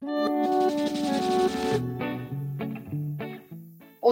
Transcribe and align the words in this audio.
On 0.00 0.06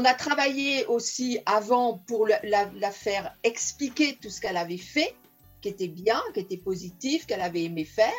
a 0.04 0.14
travaillé 0.14 0.84
aussi 0.86 1.38
avant 1.46 1.98
pour 2.06 2.26
la, 2.26 2.90
faire 2.90 3.37
expliquer 3.45 4.19
tout 4.21 4.29
ce 4.29 4.41
qu'elle 4.41 4.57
avait 4.57 4.79
fait, 4.79 5.14
qui 5.62 5.69
était 5.69 5.88
bien, 5.88 6.21
qui 6.35 6.41
était 6.41 6.57
positif, 6.57 7.27
qu'elle 7.27 7.41
avait 7.41 7.64
aimé 7.64 7.85
faire. 7.85 8.12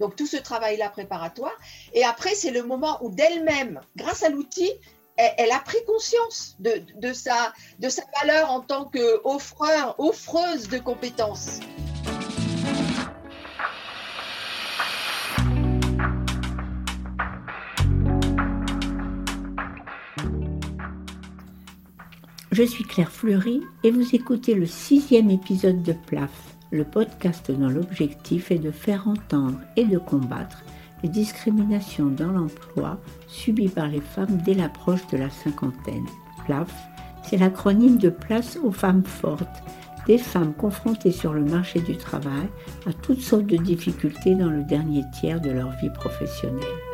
Donc 0.00 0.16
tout 0.16 0.26
ce 0.26 0.36
travail-là 0.36 0.90
préparatoire. 0.90 1.56
Et 1.94 2.04
après, 2.04 2.34
c'est 2.34 2.50
le 2.50 2.62
moment 2.62 2.98
où 3.02 3.10
d'elle-même, 3.10 3.80
grâce 3.96 4.22
à 4.22 4.28
l'outil, 4.28 4.70
elle, 5.16 5.52
a 5.52 5.60
pris 5.60 5.78
conscience 5.86 6.56
de, 6.58 7.12
sa, 7.12 7.54
de 7.78 7.88
sa 7.88 8.02
valeur 8.20 8.50
en 8.50 8.60
tant 8.60 8.84
qu'offreur, 8.84 9.94
offreuse 9.98 10.68
de 10.68 10.78
compétences. 10.78 11.60
Je 22.54 22.62
suis 22.62 22.84
Claire 22.84 23.10
Fleury 23.10 23.62
et 23.82 23.90
vous 23.90 24.14
écoutez 24.14 24.54
le 24.54 24.66
sixième 24.66 25.28
épisode 25.28 25.82
de 25.82 25.92
PLAF, 25.92 26.54
le 26.70 26.84
podcast 26.84 27.50
dont 27.50 27.68
l'objectif 27.68 28.52
est 28.52 28.60
de 28.60 28.70
faire 28.70 29.08
entendre 29.08 29.58
et 29.74 29.84
de 29.84 29.98
combattre 29.98 30.62
les 31.02 31.08
discriminations 31.08 32.06
dans 32.06 32.30
l'emploi 32.30 33.00
subies 33.26 33.68
par 33.68 33.88
les 33.88 34.00
femmes 34.00 34.38
dès 34.44 34.54
l'approche 34.54 35.04
de 35.08 35.16
la 35.16 35.30
cinquantaine. 35.30 36.06
PLAF, 36.46 36.72
c'est 37.24 37.38
l'acronyme 37.38 37.98
de 37.98 38.10
Place 38.10 38.56
aux 38.62 38.70
femmes 38.70 39.02
fortes, 39.02 39.64
des 40.06 40.18
femmes 40.18 40.54
confrontées 40.54 41.10
sur 41.10 41.32
le 41.32 41.42
marché 41.42 41.80
du 41.80 41.96
travail 41.96 42.48
à 42.86 42.92
toutes 42.92 43.22
sortes 43.22 43.46
de 43.46 43.56
difficultés 43.56 44.36
dans 44.36 44.50
le 44.50 44.62
dernier 44.62 45.02
tiers 45.18 45.40
de 45.40 45.50
leur 45.50 45.72
vie 45.78 45.90
professionnelle. 45.90 46.93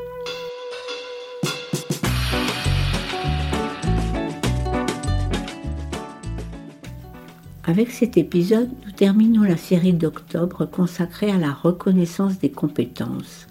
Avec 7.71 7.93
cet 7.93 8.17
épisode, 8.17 8.69
nous 8.85 8.91
terminons 8.91 9.45
la 9.45 9.57
série 9.57 9.93
d'octobre 9.93 10.67
consacrée 10.67 11.31
à 11.31 11.39
la 11.39 11.53
reconnaissance 11.53 12.41
des 12.41 12.51
compétences. 12.51 13.47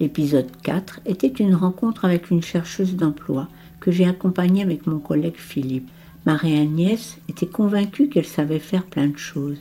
L'épisode 0.00 0.50
4 0.64 0.98
était 1.06 1.28
une 1.28 1.54
rencontre 1.54 2.04
avec 2.04 2.32
une 2.32 2.42
chercheuse 2.42 2.96
d'emploi 2.96 3.46
que 3.78 3.92
j'ai 3.92 4.06
accompagnée 4.06 4.64
avec 4.64 4.88
mon 4.88 4.98
collègue 4.98 5.36
Philippe. 5.36 5.88
Marie-Agnès 6.26 7.18
était 7.28 7.46
convaincue 7.46 8.08
qu'elle 8.08 8.26
savait 8.26 8.58
faire 8.58 8.82
plein 8.82 9.06
de 9.06 9.16
choses 9.16 9.58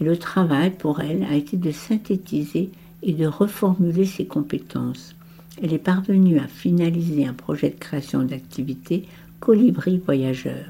et 0.00 0.04
le 0.04 0.16
travail 0.16 0.70
pour 0.70 1.02
elle 1.02 1.24
a 1.24 1.34
été 1.34 1.58
de 1.58 1.70
synthétiser 1.70 2.70
et 3.02 3.12
de 3.12 3.26
reformuler 3.26 4.06
ses 4.06 4.24
compétences. 4.24 5.14
Elle 5.62 5.74
est 5.74 5.78
parvenue 5.78 6.38
à 6.38 6.48
finaliser 6.48 7.26
un 7.26 7.34
projet 7.34 7.68
de 7.68 7.78
création 7.78 8.22
d'activité 8.22 9.04
Colibri 9.38 9.98
Voyageur. 9.98 10.64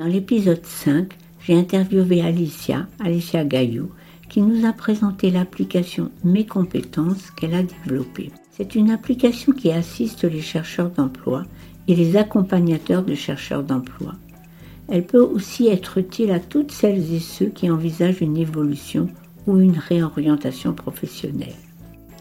Dans 0.00 0.06
l'épisode 0.06 0.66
5, 0.66 1.16
j'ai 1.46 1.54
interviewé 1.54 2.22
Alicia, 2.22 2.88
Alicia 2.98 3.44
Gaillou, 3.44 3.90
qui 4.28 4.42
nous 4.42 4.66
a 4.66 4.72
présenté 4.72 5.30
l'application 5.30 6.10
Mes 6.24 6.44
compétences 6.44 7.30
qu'elle 7.30 7.54
a 7.54 7.62
développée. 7.62 8.32
C'est 8.50 8.74
une 8.74 8.90
application 8.90 9.52
qui 9.52 9.70
assiste 9.70 10.24
les 10.24 10.40
chercheurs 10.40 10.90
d'emploi 10.90 11.44
et 11.86 11.94
les 11.94 12.16
accompagnateurs 12.16 13.04
de 13.04 13.14
chercheurs 13.14 13.62
d'emploi. 13.62 14.14
Elle 14.88 15.06
peut 15.06 15.22
aussi 15.22 15.68
être 15.68 15.98
utile 15.98 16.32
à 16.32 16.40
toutes 16.40 16.72
celles 16.72 17.14
et 17.14 17.20
ceux 17.20 17.46
qui 17.46 17.70
envisagent 17.70 18.22
une 18.22 18.36
évolution 18.36 19.08
ou 19.46 19.58
une 19.58 19.78
réorientation 19.78 20.72
professionnelle. 20.72 21.54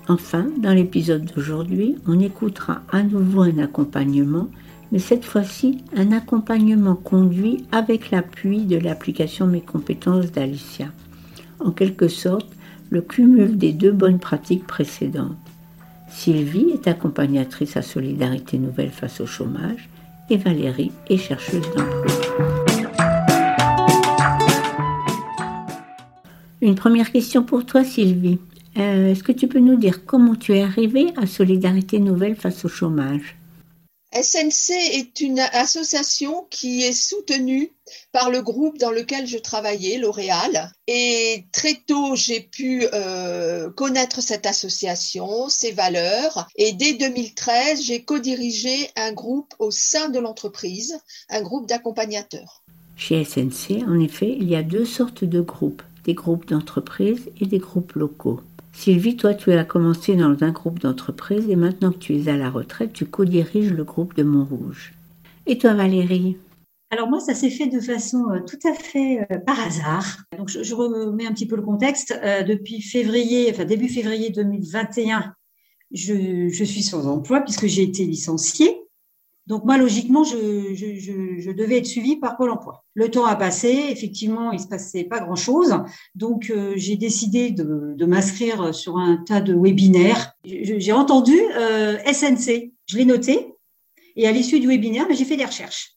Enfin, 0.07 0.45
dans 0.59 0.73
l'épisode 0.73 1.25
d'aujourd'hui, 1.25 1.95
on 2.05 2.19
écoutera 2.19 2.81
à 2.91 3.01
nouveau 3.01 3.41
un 3.41 3.57
accompagnement 3.57 4.49
mais 4.91 4.99
cette 4.99 5.25
fois-ci 5.25 5.83
un 5.95 6.11
accompagnement 6.11 6.95
conduit 6.95 7.65
avec 7.71 8.11
l'appui 8.11 8.65
de 8.65 8.77
l'application 8.77 9.47
Mes 9.47 9.61
compétences 9.61 10.31
d'Alicia. 10.31 10.87
En 11.59 11.71
quelque 11.71 12.07
sorte, 12.07 12.47
le 12.89 13.01
cumul 13.01 13.57
des 13.57 13.73
deux 13.73 13.91
bonnes 13.91 14.19
pratiques 14.19 14.67
précédentes. 14.67 15.37
Sylvie 16.09 16.69
est 16.73 16.87
accompagnatrice 16.87 17.75
à 17.77 17.81
Solidarité 17.81 18.57
Nouvelle 18.57 18.91
face 18.91 19.19
au 19.19 19.25
chômage 19.25 19.89
et 20.29 20.37
Valérie 20.37 20.91
est 21.09 21.17
chercheuse 21.17 21.65
d'emploi. 21.75 22.05
Une 26.61 26.75
première 26.75 27.11
question 27.11 27.43
pour 27.43 27.65
toi 27.65 27.83
Sylvie. 27.83 28.39
Euh, 28.77 29.11
est-ce 29.11 29.23
que 29.23 29.31
tu 29.31 29.47
peux 29.47 29.59
nous 29.59 29.75
dire 29.75 30.05
comment 30.05 30.35
tu 30.35 30.53
es 30.53 30.63
arrivée 30.63 31.13
à 31.15 31.27
Solidarité 31.27 31.99
Nouvelle 31.99 32.35
face 32.35 32.65
au 32.65 32.69
chômage? 32.69 33.35
SNC 34.15 34.71
est 34.71 35.19
une 35.19 35.39
association 35.39 36.47
qui 36.49 36.83
est 36.83 36.93
soutenue 36.93 37.73
par 38.13 38.29
le 38.29 38.41
groupe 38.41 38.77
dans 38.77 38.91
lequel 38.91 39.27
je 39.27 39.37
travaillais, 39.37 39.97
L'Oréal. 39.97 40.71
Et 40.87 41.43
très 41.51 41.81
tôt, 41.85 42.15
j'ai 42.15 42.39
pu 42.39 42.87
euh, 42.93 43.69
connaître 43.71 44.21
cette 44.21 44.45
association, 44.45 45.49
ses 45.49 45.71
valeurs. 45.71 46.47
Et 46.55 46.71
dès 46.71 46.93
2013, 46.93 47.83
j'ai 47.83 48.03
co-dirigé 48.03 48.89
un 48.95 49.11
groupe 49.11 49.53
au 49.59 49.69
sein 49.69 50.07
de 50.07 50.19
l'entreprise, 50.19 50.97
un 51.29 51.41
groupe 51.41 51.67
d'accompagnateurs. 51.67 52.63
Chez 52.95 53.25
SNC, 53.25 53.83
en 53.85 53.99
effet, 53.99 54.33
il 54.39 54.49
y 54.49 54.55
a 54.55 54.63
deux 54.63 54.85
sortes 54.85 55.25
de 55.25 55.41
groupes, 55.41 55.83
des 56.05 56.13
groupes 56.13 56.47
d'entreprise 56.47 57.29
et 57.41 57.45
des 57.45 57.59
groupes 57.59 57.93
locaux. 57.93 58.39
Sylvie, 58.75 59.15
toi, 59.15 59.33
tu 59.33 59.53
as 59.53 59.63
commencé 59.63 60.15
dans 60.15 60.43
un 60.43 60.51
groupe 60.51 60.79
d'entreprise 60.79 61.49
et 61.49 61.55
maintenant 61.55 61.91
que 61.91 61.97
tu 61.97 62.15
es 62.15 62.27
à 62.27 62.35
la 62.35 62.49
retraite, 62.49 62.91
tu 62.91 63.05
co-diriges 63.05 63.71
le 63.71 63.85
groupe 63.85 64.15
de 64.15 64.23
Montrouge. 64.23 64.93
Et 65.47 65.57
toi, 65.57 65.73
Valérie? 65.73 66.37
Alors 66.91 67.09
moi, 67.09 67.21
ça 67.21 67.33
s'est 67.33 67.49
fait 67.49 67.67
de 67.67 67.79
façon 67.79 68.29
euh, 68.29 68.41
tout 68.41 68.59
à 68.67 68.73
fait 68.73 69.25
euh, 69.31 69.37
par 69.39 69.59
hasard. 69.59 70.17
Donc 70.37 70.49
je, 70.49 70.75
remets 70.75 71.25
un 71.25 71.31
petit 71.31 71.47
peu 71.47 71.55
le 71.55 71.61
contexte. 71.61 72.19
Euh, 72.21 72.43
depuis 72.43 72.81
février, 72.81 73.49
enfin 73.49 73.63
début 73.63 73.87
février 73.87 74.29
2021, 74.29 75.33
je, 75.91 76.49
je 76.49 76.63
suis 76.63 76.83
sans 76.83 77.07
emploi 77.07 77.41
puisque 77.41 77.67
j'ai 77.67 77.83
été 77.83 78.05
licenciée. 78.05 78.77
Donc 79.47 79.63
moi, 79.63 79.77
logiquement, 79.77 80.23
je, 80.23 81.51
devais 81.51 81.77
être 81.77 81.85
suivie 81.85 82.15
par 82.15 82.35
Pôle 82.35 82.49
Emploi. 82.49 82.83
Le 82.95 83.11
temps 83.11 83.25
a 83.25 83.35
passé, 83.35 83.87
effectivement, 83.91 84.51
il 84.51 84.59
se 84.59 84.67
passait 84.67 85.03
pas 85.03 85.19
grand-chose. 85.19 85.75
Donc 86.15 86.49
euh, 86.49 86.73
j'ai 86.75 86.97
décidé 86.97 87.51
de, 87.51 88.05
m'inscrire 88.05 88.73
sur 88.73 88.97
un 88.97 89.17
tas 89.17 89.41
de 89.41 89.53
webinaires. 89.53 90.33
J'ai 90.45 90.91
entendu 90.93 91.35
euh, 91.57 91.97
SNC, 92.11 92.71
je 92.87 92.97
l'ai 92.97 93.05
noté, 93.05 93.53
et 94.15 94.27
à 94.27 94.31
l'issue 94.31 94.59
du 94.59 94.67
webinaire, 94.67 95.07
ben, 95.07 95.15
j'ai 95.15 95.25
fait 95.25 95.37
des 95.37 95.45
recherches. 95.45 95.95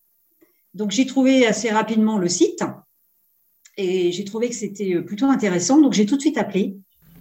Donc 0.75 0.91
j'ai 0.91 1.07
trouvé 1.07 1.47
assez 1.47 1.71
rapidement 1.71 2.19
le 2.19 2.29
site, 2.29 2.63
et 3.79 4.13
j'ai 4.13 4.25
trouvé 4.25 4.51
que 4.51 4.55
c'était 4.55 5.01
plutôt 5.01 5.27
intéressant. 5.27 5.81
Donc 5.81 5.95
j'ai 5.95 6.05
tout 6.05 6.17
de 6.17 6.21
suite 6.21 6.37
appelé. 6.37 6.77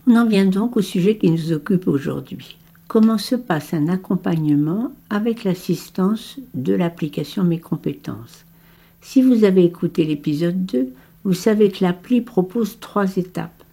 On 0.07 0.16
en 0.17 0.25
vient 0.25 0.45
donc 0.45 0.75
au 0.75 0.81
sujet 0.81 1.17
qui 1.17 1.29
nous 1.29 1.53
occupe 1.53 1.87
aujourd'hui 1.87 2.57
comment 2.87 3.17
se 3.17 3.35
passe 3.35 3.73
un 3.73 3.87
accompagnement 3.87 4.91
avec 5.09 5.43
l'assistance 5.43 6.37
de 6.53 6.73
l'application 6.73 7.43
Mes 7.43 7.59
compétences. 7.59 8.45
Si 9.01 9.21
vous 9.21 9.43
avez 9.43 9.65
écouté 9.65 10.03
l'épisode 10.03 10.65
2, 10.65 10.93
vous 11.23 11.33
savez 11.33 11.71
que 11.71 11.83
l'appli 11.83 12.21
propose 12.21 12.79
trois 12.79 13.17
étapes. 13.17 13.63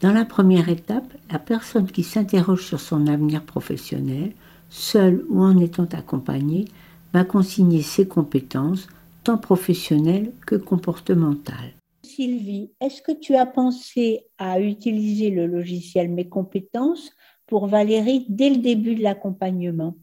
Dans 0.00 0.12
la 0.12 0.24
première 0.24 0.68
étape, 0.68 1.12
la 1.30 1.38
personne 1.38 1.86
qui 1.86 2.02
s'interroge 2.02 2.64
sur 2.64 2.80
son 2.80 3.06
avenir 3.06 3.42
professionnel, 3.42 4.32
seule 4.68 5.24
ou 5.28 5.40
en 5.40 5.58
étant 5.58 5.88
accompagnée, 5.92 6.66
va 7.14 7.24
consigner 7.24 7.82
ses 7.82 8.06
compétences, 8.06 8.88
tant 9.24 9.38
professionnelles 9.38 10.32
que 10.44 10.56
comportementales. 10.56 11.74
Sylvie, 12.04 12.70
est-ce 12.80 13.02
que 13.02 13.12
tu 13.12 13.34
as 13.36 13.46
pensé 13.46 14.26
à 14.38 14.60
utiliser 14.60 15.30
le 15.30 15.46
logiciel 15.46 16.10
Mes 16.10 16.28
compétences 16.28 17.12
pour 17.46 17.66
Valérie 17.66 18.26
dès 18.28 18.50
le 18.50 18.58
début 18.58 18.94
de 18.94 19.02
l'accompagnement 19.02 19.94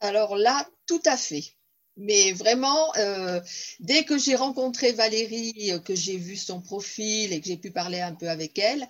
Alors 0.00 0.36
là, 0.36 0.66
tout 0.86 1.02
à 1.06 1.16
fait. 1.16 1.54
Mais 1.96 2.32
vraiment, 2.32 2.92
euh, 2.96 3.40
dès 3.78 4.04
que 4.04 4.18
j'ai 4.18 4.34
rencontré 4.34 4.92
Valérie, 4.92 5.70
euh, 5.70 5.78
que 5.78 5.94
j'ai 5.94 6.16
vu 6.16 6.36
son 6.36 6.60
profil 6.60 7.32
et 7.32 7.40
que 7.40 7.46
j'ai 7.46 7.56
pu 7.56 7.70
parler 7.70 8.00
un 8.00 8.14
peu 8.14 8.28
avec 8.28 8.58
elle, 8.58 8.88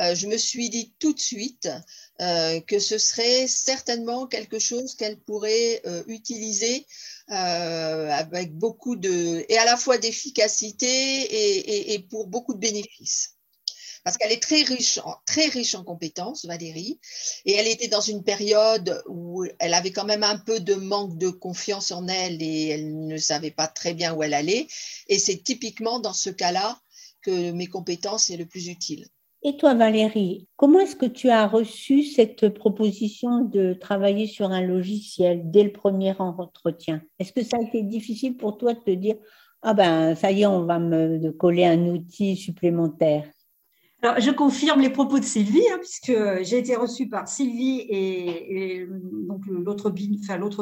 euh, 0.00 0.14
je 0.14 0.26
me 0.26 0.36
suis 0.36 0.68
dit 0.68 0.92
tout 0.98 1.14
de 1.14 1.20
suite 1.20 1.68
que 2.18 2.78
ce 2.78 2.96
serait 2.96 3.48
certainement 3.48 4.28
quelque 4.28 4.60
chose 4.60 4.94
qu'elle 4.94 5.18
pourrait 5.18 5.82
utiliser 6.06 6.86
avec 7.26 8.54
beaucoup 8.56 8.94
de, 8.94 9.44
et 9.48 9.58
à 9.58 9.64
la 9.64 9.76
fois 9.76 9.98
d'efficacité 9.98 11.92
et, 11.92 11.98
pour 12.10 12.28
beaucoup 12.28 12.54
de 12.54 12.60
bénéfices 12.60 13.33
parce 14.04 14.18
qu'elle 14.18 14.32
est 14.32 14.42
très 14.42 14.62
riche, 14.62 15.74
en, 15.74 15.82
compétences, 15.82 16.44
Valérie, 16.44 17.00
et 17.46 17.54
elle 17.54 17.66
était 17.66 17.88
dans 17.88 18.02
une 18.02 18.22
période 18.22 19.02
où 19.08 19.44
elle 19.58 19.72
avait 19.72 19.92
quand 19.92 20.04
même 20.04 20.22
un 20.22 20.38
peu 20.38 20.60
de 20.60 20.74
manque 20.74 21.16
de 21.16 21.30
confiance 21.30 21.90
en 21.90 22.06
elle 22.06 22.42
et 22.42 22.68
elle 22.68 23.06
ne 23.06 23.16
savait 23.16 23.50
pas 23.50 23.66
très 23.66 23.94
bien 23.94 24.14
où 24.14 24.22
elle 24.22 24.34
allait. 24.34 24.66
Et 25.08 25.18
c'est 25.18 25.42
typiquement 25.42 26.00
dans 26.00 26.12
ce 26.12 26.28
cas-là 26.28 26.78
que 27.22 27.50
mes 27.52 27.66
compétences 27.66 28.28
est 28.28 28.36
le 28.36 28.44
plus 28.44 28.68
utile. 28.68 29.06
Et 29.42 29.56
toi, 29.56 29.74
Valérie, 29.74 30.48
comment 30.56 30.80
est-ce 30.80 30.96
que 30.96 31.06
tu 31.06 31.30
as 31.30 31.46
reçu 31.46 32.04
cette 32.04 32.48
proposition 32.50 33.40
de 33.40 33.74
travailler 33.74 34.26
sur 34.26 34.50
un 34.50 34.62
logiciel 34.62 35.50
dès 35.50 35.64
le 35.64 35.72
premier 35.72 36.14
entretien? 36.18 37.02
Est-ce 37.18 37.32
que 37.32 37.42
ça 37.42 37.58
a 37.58 37.66
été 37.66 37.82
difficile 37.82 38.36
pour 38.36 38.58
toi 38.58 38.74
de 38.74 38.80
te 38.80 38.90
dire 38.90 39.16
ah 39.66 39.72
ben 39.72 40.14
ça 40.14 40.30
y 40.30 40.42
est, 40.42 40.46
on 40.46 40.66
va 40.66 40.78
me 40.78 41.30
coller 41.32 41.64
un 41.64 41.86
outil 41.86 42.36
supplémentaire? 42.36 43.26
Je 44.18 44.30
confirme 44.30 44.80
les 44.80 44.90
propos 44.90 45.18
de 45.18 45.24
Sylvie, 45.24 45.66
hein, 45.72 45.78
puisque 45.80 46.12
j'ai 46.42 46.58
été 46.58 46.76
reçue 46.76 47.08
par 47.08 47.26
Sylvie 47.28 47.86
et, 47.88 48.86
donc 49.26 49.42
l'autre, 49.46 49.90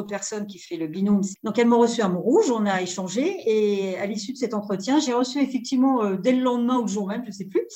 personne 0.03 0.47
qui 0.47 0.59
fait 0.59 0.77
le 0.77 0.87
binôme. 0.87 1.21
Donc, 1.43 1.59
elle 1.59 1.67
m'a 1.67 1.75
reçu 1.75 2.01
à 2.01 2.07
Montrouge, 2.07 2.51
on 2.51 2.65
a 2.65 2.81
échangé 2.81 3.35
et 3.45 3.97
à 3.97 4.05
l'issue 4.05 4.33
de 4.33 4.37
cet 4.37 4.53
entretien, 4.53 4.99
j'ai 4.99 5.13
reçu 5.13 5.39
effectivement 5.39 6.03
euh, 6.03 6.15
dès 6.15 6.31
le 6.31 6.41
lendemain 6.41 6.77
ou 6.77 6.83
le 6.83 6.87
jour 6.87 7.07
même, 7.07 7.23
je 7.23 7.29
ne 7.29 7.33
sais 7.33 7.45
plus, 7.45 7.67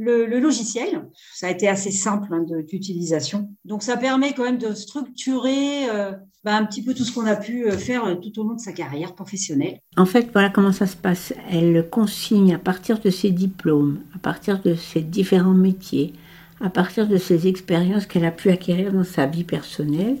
le, 0.00 0.40
logiciel. 0.40 1.06
Ça 1.34 1.48
a 1.48 1.50
été 1.50 1.68
assez 1.68 1.90
simple 1.90 2.32
hein, 2.32 2.44
d'utilisation. 2.66 3.50
Donc, 3.64 3.82
ça 3.82 3.96
permet 3.96 4.32
quand 4.32 4.44
même 4.44 4.58
de 4.58 4.74
structurer 4.74 5.88
euh, 5.90 6.12
bah, 6.42 6.56
un 6.56 6.64
petit 6.64 6.82
peu 6.82 6.94
tout 6.94 7.04
ce 7.04 7.12
qu'on 7.12 7.26
a 7.26 7.36
pu 7.36 7.66
euh, 7.66 7.76
faire 7.76 8.06
euh, 8.06 8.14
tout 8.14 8.40
au 8.40 8.44
long 8.44 8.54
de 8.54 8.60
sa 8.60 8.72
carrière 8.72 9.14
professionnelle. 9.14 9.80
En 9.96 10.06
fait, 10.06 10.30
voilà 10.32 10.48
comment 10.48 10.72
ça 10.72 10.86
se 10.86 10.96
passe. 10.96 11.34
Elle 11.50 11.88
consigne 11.90 12.54
à 12.54 12.58
partir 12.58 12.98
de 12.98 13.10
ses 13.10 13.30
diplômes, 13.30 14.00
à 14.14 14.18
partir 14.18 14.60
de 14.60 14.74
ses 14.74 15.02
différents 15.02 15.54
métiers, 15.54 16.14
à 16.62 16.70
partir 16.70 17.06
de 17.06 17.16
ses 17.16 17.46
expériences 17.46 18.06
qu'elle 18.06 18.24
a 18.24 18.30
pu 18.30 18.50
acquérir 18.50 18.92
dans 18.92 19.04
sa 19.04 19.26
vie 19.26 19.44
personnelle, 19.44 20.16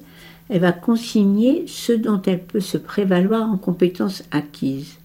elle 0.48 0.60
va 0.60 0.72
consigner 0.72 1.64
ce 1.68 1.92
dont 1.92 2.20
elle 2.22 2.42
peut 2.42 2.60
se 2.60 2.76
prévaloir 2.76 3.48
en 3.48 3.56
compétences 3.56 4.24
acquises. 4.30 4.98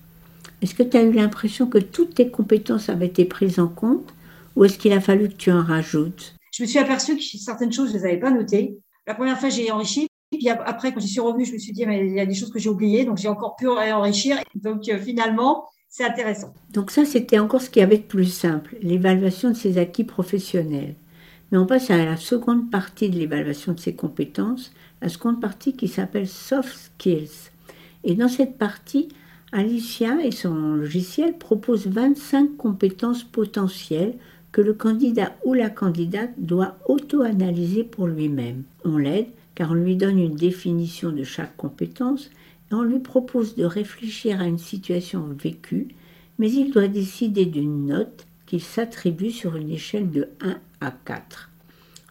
Est-ce 0.62 0.74
que 0.74 0.83
tu 0.83 0.98
as 0.98 1.04
eu 1.04 1.12
l'impression 1.12 1.68
que 1.68 1.77
toutes 1.77 2.16
tes 2.16 2.30
compétences 2.30 2.89
avaient 2.89 3.06
été 3.06 3.25
prises 3.25 3.60
en 3.60 3.68
compte? 3.68 4.14
Ou 4.56 4.63
est-ce 4.63 4.78
qu'il 4.78 4.94
a 4.94 5.02
fallu 5.02 5.30
que 5.30 5.36
tu 5.36 5.52
en 5.52 5.63
rajoutes? 5.63 6.36
Je 6.54 6.63
me 6.63 6.68
suis 6.68 6.80
aperçue 6.80 7.18
que 7.18 7.24
certaines 7.24 7.74
choses, 7.74 7.90
je 7.90 7.94
ne 7.94 8.00
les 8.00 8.06
avais 8.06 8.19
pas 8.19 8.31
notées. 8.31 8.78
La 9.07 9.13
première 9.13 9.40
fois, 9.40 9.50
j'ai 9.50 9.72
enrichi. 9.72 10.07
Puis 10.31 10.50
après, 10.50 10.94
quand 10.94 11.00
j'y 11.00 11.07
suis 11.07 11.19
revenue, 11.19 11.46
je 11.46 11.54
me 11.54 11.57
suis 11.57 11.74
dit, 11.74 11.86
mais 11.86 12.06
il 12.07 12.13
y 12.13 12.19
a 12.19 12.25
des 12.25 12.34
choses 12.34 12.52
que 12.52 12.60
j'ai 12.60 12.69
oubliées, 12.69 13.06
donc 13.06 13.18
j'ai 13.18 13.28
encore 13.28 13.56
pu 13.56 13.68
réenrichir. 13.68 14.38
Donc 14.56 14.88
euh, 14.90 14.98
finalement, 14.98 15.66
c'est 15.90 16.04
intéressant. 16.04 16.54
Donc 16.74 16.92
ça, 16.92 17.06
c'était 17.06 17.40
encore 17.40 17.62
ce 17.62 17.69
qui 17.69 17.81
avait 17.81 17.98
de 17.98 18.04
plus 18.04 18.25
simple, 18.25 18.75
l'évaluation 18.81 19.50
de 19.50 19.56
ses 19.56 19.78
acquis 19.78 20.04
professionnels. 20.04 20.96
Mais 21.51 21.58
on 21.58 21.66
passe 21.66 21.92
à 21.92 22.04
la 22.04 22.18
seconde 22.18 22.72
partie 22.72 23.10
de 23.10 23.18
l'évaluation 23.18 23.74
de 23.74 23.80
ses 23.80 23.96
compétences, 23.96 24.74
la 25.01 25.10
seconde 25.10 25.40
partie 25.40 25.74
qui 25.74 25.88
s'appelle 25.88 26.28
Soft 26.28 26.92
Skills. 26.98 27.51
Et 28.04 28.16
dans 28.16 28.28
cette 28.28 28.58
partie, 28.58 29.10
Alicia 29.51 30.18
et 30.24 30.31
son 30.31 30.75
logiciel 30.75 31.38
proposent 31.38 31.88
25 31.88 32.58
compétences 32.58 33.24
potentielles 33.24 34.16
que 34.56 34.62
le 34.62 34.74
candidat 34.74 35.36
ou 35.44 35.54
la 35.54 35.69
candidate 35.69 36.31
doit 36.38 36.78
auto-analyser 36.88 37.84
pour 37.84 38.07
lui-même. 38.07 38.63
On 38.86 38.96
l'aide 38.96 39.28
car 39.54 39.72
on 39.72 39.74
lui 39.74 39.98
donne 39.98 40.18
une 40.18 40.38
définition 40.38 41.12
de 41.12 41.25
chaque 41.25 41.57
compétence 41.57 42.30
et 42.72 42.74
on 42.74 42.84
lui 42.84 43.00
propose 43.00 43.56
de 43.56 43.66
réfléchir 43.66 44.40
à 44.40 44.46
une 44.46 44.57
situation 44.57 45.28
vécue, 45.38 45.90
mais 46.40 46.50
il 46.50 46.72
doit 46.72 46.88
décider 46.88 47.46
d'une 47.46 47.88
note 47.88 48.28
qu'il 48.46 48.62
s'attribue 48.62 49.31
sur 49.31 49.57
une 49.57 49.72
échelle 49.72 50.10
de 50.10 50.30
1 50.40 50.58
à 50.80 50.92
4. 51.04 51.51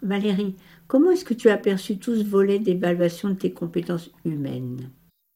Valérie, 0.03 0.55
comment 0.87 1.13
est-ce 1.13 1.25
que 1.25 1.33
tu 1.33 1.49
as 1.49 1.57
perçu 1.57 1.97
tout 1.97 2.15
ce 2.15 2.25
volet 2.25 2.59
d'évaluation 2.59 3.31
de 3.31 3.37
tes 3.37 3.53
compétences 3.53 4.11
humaines? 4.27 4.91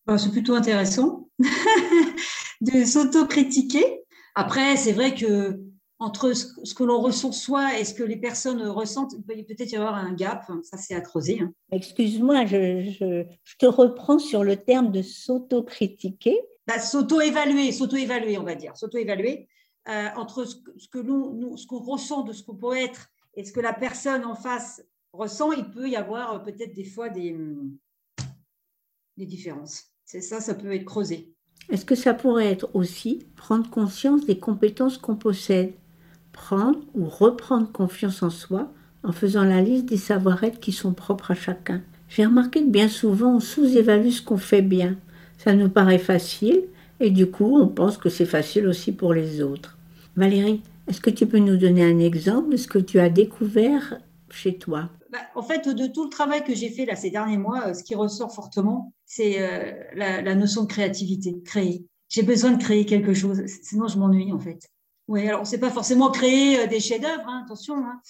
Bah, 0.06 0.19
C'est 0.19 0.31
plutôt 0.31 0.56
intéressant 0.56 1.26
de 2.61 2.84
s'auto-critiquer. 2.84 4.02
Après, 4.34 4.76
c'est 4.76 4.93
vrai 4.93 5.14
que 5.14 5.58
entre 6.00 6.32
ce, 6.32 6.74
que 6.74 6.84
l'on 6.84 7.00
ressent 7.00 7.32
soi 7.32 7.78
et 7.78 7.84
ce 7.84 7.92
que 7.92 8.04
les 8.04 8.16
personnes 8.16 8.62
ressentent, 8.62 9.14
il 9.14 9.22
peut 9.22 9.34
peut-être 9.34 9.72
y 9.72 9.76
avoir 9.76 9.96
un 9.96 10.12
gap, 10.12 10.48
ça 10.62 10.76
c'est 10.76 10.94
à 10.94 11.00
creuser. 11.00 11.40
Hein. 11.40 11.52
Excuse-moi, 11.72 12.46
je, 12.46 13.24
te 13.58 13.66
reprends 13.66 14.18
sur 14.18 14.44
le 14.44 14.56
terme 14.56 14.92
de 14.92 15.02
s'auto-critiquer. 15.02 16.38
Bah, 16.66 16.78
s'auto-évaluer, 16.78 17.72
s'auto-évaluer, 17.72 18.38
on 18.38 18.44
va 18.44 18.54
dire, 18.54 18.76
s'auto-évaluer 18.76 19.48
euh, 19.88 20.08
entre 20.16 20.44
ce, 20.44 20.88
que 20.88 20.98
l'on, 20.98 21.56
ce 21.56 21.66
qu'on 21.66 21.80
ressent 21.80 22.22
de 22.22 22.32
ce 22.32 22.44
qu'on 22.44 22.56
peut 22.56 22.76
être 22.76 23.08
et 23.34 23.44
ce 23.44 23.52
que 23.52 23.60
la 23.60 23.72
personne 23.72 24.24
en 24.24 24.34
face 24.34 24.84
ressent, 25.12 25.50
il 25.52 25.70
peut 25.70 25.88
y 25.88 25.96
avoir 25.96 26.34
euh, 26.34 26.38
peut-être 26.38 26.74
des 26.74 26.84
fois 26.84 27.08
des, 27.08 27.36
des 29.16 29.26
différences. 29.26 29.90
C'est 30.04 30.20
ça, 30.20 30.40
ça 30.40 30.54
peut 30.54 30.72
être 30.72 30.84
creusé. 30.84 31.34
Est-ce 31.70 31.84
que 31.84 31.94
ça 31.94 32.14
pourrait 32.14 32.50
être 32.50 32.70
aussi 32.74 33.26
prendre 33.34 33.68
conscience 33.68 34.24
des 34.24 34.38
compétences 34.38 34.96
qu'on 34.96 35.16
possède? 35.16 35.74
Prendre 36.38 36.79
ou 36.94 37.06
reprendre 37.06 37.70
confiance 37.73 38.23
en 38.23 38.31
soi 38.31 38.70
en 39.02 39.12
faisant 39.12 39.43
la 39.43 39.61
liste 39.61 39.87
des 39.87 39.96
savoir-être 39.96 40.61
qui 40.61 40.73
sont 40.73 40.93
propres 40.93 41.32
à 41.32 41.35
chacun. 41.35 41.82
J'ai 42.08 42.25
remarqué 42.25 42.61
que 42.61 42.70
bien 42.70 42.88
souvent 42.88 43.35
on 43.37 43.40
sous-évalue 43.40 44.11
ce 44.11 44.23
qu'on 44.23 44.38
fait 44.38 44.62
bien. 44.62 44.96
Ça 45.37 45.52
nous 45.55 45.69
paraît 45.69 45.99
facile 45.99 46.62
et 47.00 47.11
du 47.11 47.26
coup 47.26 47.58
on 47.58 47.67
pense 47.67 47.99
que 47.99 48.08
c'est 48.08 48.25
facile 48.25 48.69
aussi 48.69 48.93
pour 48.93 49.12
les 49.14 49.43
autres. 49.43 49.76
Valérie, 50.17 50.62
est-ce 50.87 51.00
que 51.00 51.11
tu 51.11 51.26
peux 51.26 51.38
nous 51.38 51.56
donner 51.56 51.85
un 51.85 51.99
exemple 51.99 52.52
de 52.52 52.56
ce 52.56 52.69
que 52.69 52.79
tu 52.79 53.00
as 53.00 53.11
découvert 53.11 53.99
chez 54.31 54.58
toi? 54.58 54.90
Bah, 55.12 55.19
En 55.35 55.43
fait, 55.43 55.69
de 55.69 55.87
tout 55.87 56.05
le 56.05 56.11
travail 56.11 56.44
que 56.44 56.55
j'ai 56.55 56.70
fait 56.70 56.87
là 56.87 56.94
ces 56.94 57.11
derniers 57.11 57.38
mois, 57.38 57.69
euh, 57.69 57.75
ce 57.75 57.82
qui 57.82 57.94
ressort 57.94 58.32
fortement, 58.32 58.93
c'est 59.06 59.40
euh, 59.40 59.73
la, 59.96 60.23
la 60.23 60.35
notion 60.35 60.62
de 60.62 60.69
créativité, 60.69 61.35
créer. 61.44 61.85
J'ai 62.08 62.23
besoin 62.23 62.52
de 62.52 62.62
créer 62.62 62.87
quelque 62.87 63.12
chose, 63.12 63.43
sinon 63.62 63.88
je 63.88 63.99
m'ennuie 63.99 64.32
en 64.32 64.38
fait. 64.38 64.61
Oui, 65.08 65.26
alors 65.26 65.46
c'est 65.46 65.58
pas 65.58 65.70
forcément 65.70 66.10
créer 66.10 66.60
euh, 66.60 66.66
des 66.66 66.81
chefs-d'œuvre, 66.81 67.26
hein, 67.26 67.43
attention. 67.44 67.76
Hein. 67.76 68.00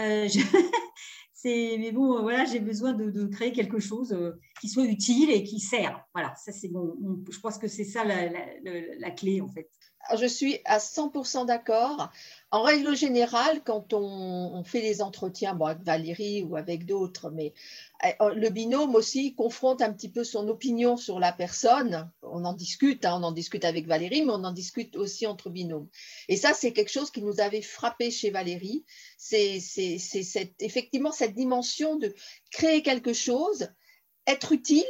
Euh, 0.00 0.26
mais 1.44 1.92
bon, 1.92 2.16
euh, 2.16 2.22
voilà, 2.22 2.46
j'ai 2.46 2.58
besoin 2.58 2.94
de, 2.94 3.26
créer 3.26 3.52
quelque 3.52 3.78
chose 3.78 4.16
qui 4.60 4.68
soit 4.70 4.84
utile 4.84 5.30
et 5.30 5.44
qui 5.44 5.60
sert. 5.60 6.02
Voilà, 6.14 6.34
ça 6.36 6.50
c'est 6.50 6.68
bon. 6.68 6.96
Je 7.30 7.38
pense 7.38 7.58
que 7.58 7.68
c'est 7.68 7.84
ça 7.84 8.02
la, 8.02 9.10
clé 9.10 9.42
en 9.42 9.48
fait. 9.48 9.68
Je 10.16 10.26
suis 10.26 10.60
à 10.64 10.78
100% 10.78 11.46
d'accord. 11.46 12.10
En 12.50 12.62
règle 12.62 12.96
générale, 12.96 13.62
quand 13.62 13.92
on, 13.92 14.64
fait 14.64 14.80
les 14.80 15.02
entretiens, 15.02 15.54
bon, 15.54 15.66
avec 15.66 15.82
Valérie 15.82 16.42
ou 16.42 16.56
avec 16.56 16.86
d'autres, 16.86 17.30
mais 17.30 17.52
eh, 18.04 18.12
oh, 18.20 18.30
le 18.30 18.48
binôme 18.48 18.94
aussi 18.94 19.34
confronte 19.34 19.82
un 19.82 19.92
petit 19.92 20.08
peu 20.08 20.24
son 20.24 20.48
opinion 20.48 20.96
sur 20.96 21.20
la 21.20 21.32
personne. 21.32 22.10
On 22.22 22.44
en 22.46 22.54
discute, 22.54 23.04
hein, 23.04 23.18
on 23.20 23.24
en 23.24 23.32
discute 23.32 23.64
avec 23.64 23.86
Valérie, 23.86 24.22
mais 24.22 24.32
on 24.32 24.44
en 24.44 24.52
discute 24.52 24.96
aussi 24.96 25.26
entre 25.26 25.50
binômes. 25.50 25.88
Et 26.28 26.36
ça, 26.36 26.54
c'est 26.54 26.72
quelque 26.72 26.92
chose 26.92 27.10
qui 27.10 27.22
nous 27.22 27.40
avait 27.40 27.62
frappé 27.62 28.10
chez 28.10 28.30
Valérie. 28.30 28.86
C'est 29.18 29.60
effectivement 30.60 31.12
cette 31.12 31.34
dimension 31.34 31.96
de 31.96 32.14
créer 32.50 32.82
quelque 32.82 33.12
chose, 33.12 33.68
être 34.26 34.52
utile 34.52 34.84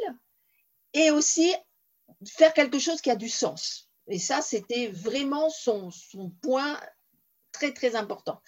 et 0.95 1.11
aussi 1.11 1.53
faire 2.25 2.55
quelque 2.55 2.79
chose 2.79 3.01
qui 3.01 3.11
a 3.11 3.17
du 3.17 3.29
sens. 3.29 3.88
Et 4.09 4.19
ça, 4.19 4.41
c'était 4.41 4.89
vraiment 4.89 5.51
son, 5.51 5.91
point 6.43 6.81
très, 7.53 7.73
très 7.73 7.95
important. 7.95 8.41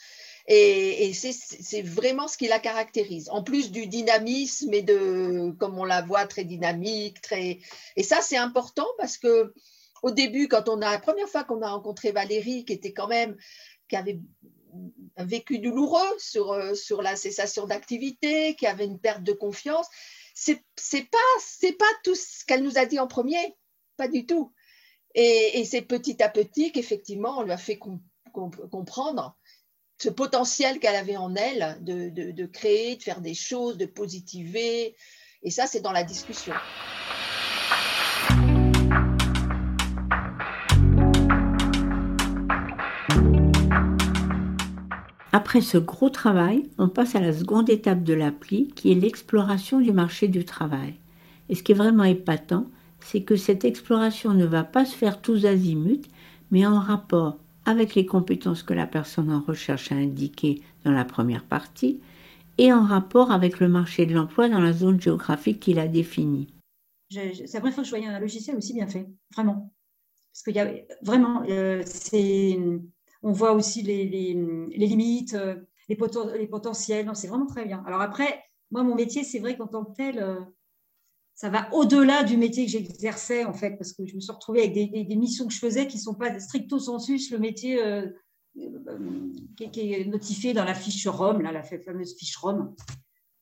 Et, 0.47 1.13
c'est 1.13 1.83
vraiment 1.83 2.29
ce 2.29 2.37
qui 2.37 2.49
la 2.49 2.59
caractérise. 2.59 3.29
En 3.31 3.43
plus 3.43 3.71
du 3.71 3.87
dynamisme 3.87 4.73
et 4.73 4.83
de, 4.83 5.55
comme 5.59 5.79
on 5.79 5.85
la 5.85 6.03
voit, 6.03 6.27
très 6.27 6.45
dynamique, 6.45 7.21
très. 7.21 7.59
Et 7.97 8.03
ça, 8.03 8.21
c'est 8.23 8.37
important 8.37 8.87
parce 8.99 9.19
que 9.19 9.53
au 10.03 10.11
début, 10.11 10.49
quand 10.49 10.69
on 10.69 10.81
a 10.81 10.91
la 10.91 10.99
première 10.99 11.29
fois 11.29 11.45
qu'on 11.45 11.63
a 11.63 11.71
rencontré 11.71 12.11
Valérie, 12.13 12.65
qui 12.65 12.73
était 12.73 12.93
quand 12.93 13.09
même, 13.09 13.37
qui 13.89 13.97
avait 13.97 14.19
un 15.17 15.25
vécu 15.25 15.59
douloureux 15.59 16.17
sur, 16.19 16.53
euh, 16.53 16.75
sur 16.75 17.03
la 17.03 17.17
cessation 17.17 17.67
d'activité, 17.67 18.55
qui 18.57 18.67
avait 18.67 18.87
une 18.87 18.99
perte 18.99 19.23
de 19.23 19.33
confiance, 19.33 19.87
c'est 20.35 20.63
pas 21.11 21.19
pas 21.79 21.85
tout 22.05 22.15
ce 22.15 22.45
qu'elle 22.47 22.63
nous 22.63 22.79
a 22.79 22.87
dit 22.87 22.99
en 22.99 23.07
premier, 23.07 23.57
pas 23.97 24.09
du 24.09 24.27
tout. 24.27 24.53
Et, 25.15 25.65
c'est 25.65 25.83
petit 25.83 26.23
à 26.23 26.29
petit 26.29 26.73
qu'effectivement 26.73 27.39
on 27.39 27.43
lui 27.43 27.53
a 27.53 27.57
fait 27.57 27.79
comprendre 28.33 29.37
ce 29.99 30.09
potentiel 30.09 30.79
qu'elle 30.79 30.97
avait 30.97 31.17
en 31.17 31.35
elle 31.35 31.79
de, 31.83 32.47
créer, 32.47 32.97
de 32.97 33.03
faire 33.03 33.21
des 33.21 33.35
choses, 33.35 33.77
de 33.77 33.87
positiver. 33.87 34.97
Et 35.43 35.51
ça, 35.51 35.67
c'est 35.67 35.81
dans 35.81 35.93
la 35.93 36.05
discussion. 36.05 36.55
Après 45.33 45.61
ce 45.61 45.79
gros 45.79 46.11
travail, 46.11 46.69
on 46.79 46.89
passe 46.89 47.15
à 47.15 47.21
la 47.21 47.33
seconde 47.33 47.71
étape 47.71 48.03
de 48.03 48.15
l'appli, 48.15 48.69
qui 48.69 48.93
est 48.93 48.97
l'exploration 48.97 49.81
du 49.81 49.93
marché 49.93 50.29
du 50.29 50.45
travail. 50.45 50.95
Et 51.49 51.55
ce 51.55 51.63
qui 51.63 51.73
est 51.73 51.77
vraiment 51.77 52.05
épatant, 52.05 52.67
c'est 53.03 53.23
que 53.23 53.37
cette 53.37 53.65
exploration 53.65 54.35
ne 54.35 54.47
va 54.47 54.65
pas 54.65 54.85
se 54.85 54.97
faire 54.97 55.21
tous 55.21 55.47
azimuts, 55.47 56.09
mais 56.51 56.67
en 56.67 56.79
rapport 56.79 57.39
avec 57.65 57.95
les 57.95 58.07
compétences 58.07 58.63
que 58.63 58.75
la 58.75 58.87
personne 58.87 59.33
en 59.33 59.41
recherche 59.41 59.93
a 59.93 59.97
indiquées 59.97 60.63
dans 60.85 60.93
la 60.93 61.05
première 61.05 61.45
partie 61.45 62.01
et 62.59 62.73
en 62.73 62.85
rapport 62.85 63.31
avec 63.31 63.61
le 63.61 63.69
marché 63.69 64.07
de 64.07 64.15
l'emploi 64.15 64.49
dans 64.49 64.61
la 64.61 64.73
zone 64.73 65.01
géographique 65.01 65.61
qu'il 65.61 65.79
a 65.79 65.89
définie. 65.89 66.49
C'est 67.11 67.55
la 67.55 67.71
que 67.73 67.83
je 67.83 67.91
voyais 67.91 68.07
un 68.07 68.21
logiciel 68.21 68.57
aussi 68.57 68.73
bien 68.73 68.87
fait, 68.87 69.07
vraiment. 69.35 69.73
Parce 70.33 70.43
qu'il 70.45 70.55
y 70.55 70.61
a 70.61 70.71
vraiment, 71.03 71.43
euh, 71.49 71.83
on 73.23 73.33
voit 73.33 73.53
aussi 73.53 73.83
les, 73.83 74.05
limites, 74.05 75.35
euh, 75.35 75.57
les, 75.89 75.97
potentiels. 75.97 77.11
C'est 77.15 77.29
vraiment 77.29 77.47
très 77.47 77.65
bien. 77.65 77.83
Alors 77.87 78.01
après, 78.01 78.45
moi, 78.71 78.83
mon 78.83 78.95
métier, 78.95 79.25
c'est 79.25 79.41
vrai 79.41 79.57
qu'en 79.57 79.67
tant 79.67 79.85
que 79.85 79.97
tel, 79.97 80.19
euh, 80.19 80.41
ça 81.41 81.49
va 81.49 81.73
au-delà 81.73 82.23
du 82.23 82.37
métier 82.37 82.67
que 82.67 82.71
j'exerçais, 82.71 83.47
en 83.47 83.55
fait, 83.55 83.71
parce 83.79 83.95
que 83.95 84.05
je 84.05 84.15
me 84.15 84.21
suis 84.21 84.31
retrouvée 84.31 84.61
avec 84.61 84.75
des, 84.75 85.17
missions 85.17 85.47
que 85.47 85.55
je 85.55 85.59
faisais 85.59 85.87
qui 85.87 85.97
ne 85.97 86.03
sont 86.03 86.13
pas 86.13 86.39
stricto 86.39 86.79
sensus 86.79 87.31
le 87.31 87.39
métier 87.39 87.83
euh, 87.83 88.09
euh, 88.59 89.33
qui, 89.73 89.95
est 89.95 90.05
notifié 90.05 90.53
dans 90.53 90.65
la 90.65 90.75
fiche 90.75 91.07
ROM, 91.07 91.41
là, 91.41 91.51
la 91.51 91.63
fameuse 91.63 92.15
fiche 92.15 92.37
ROM, 92.37 92.75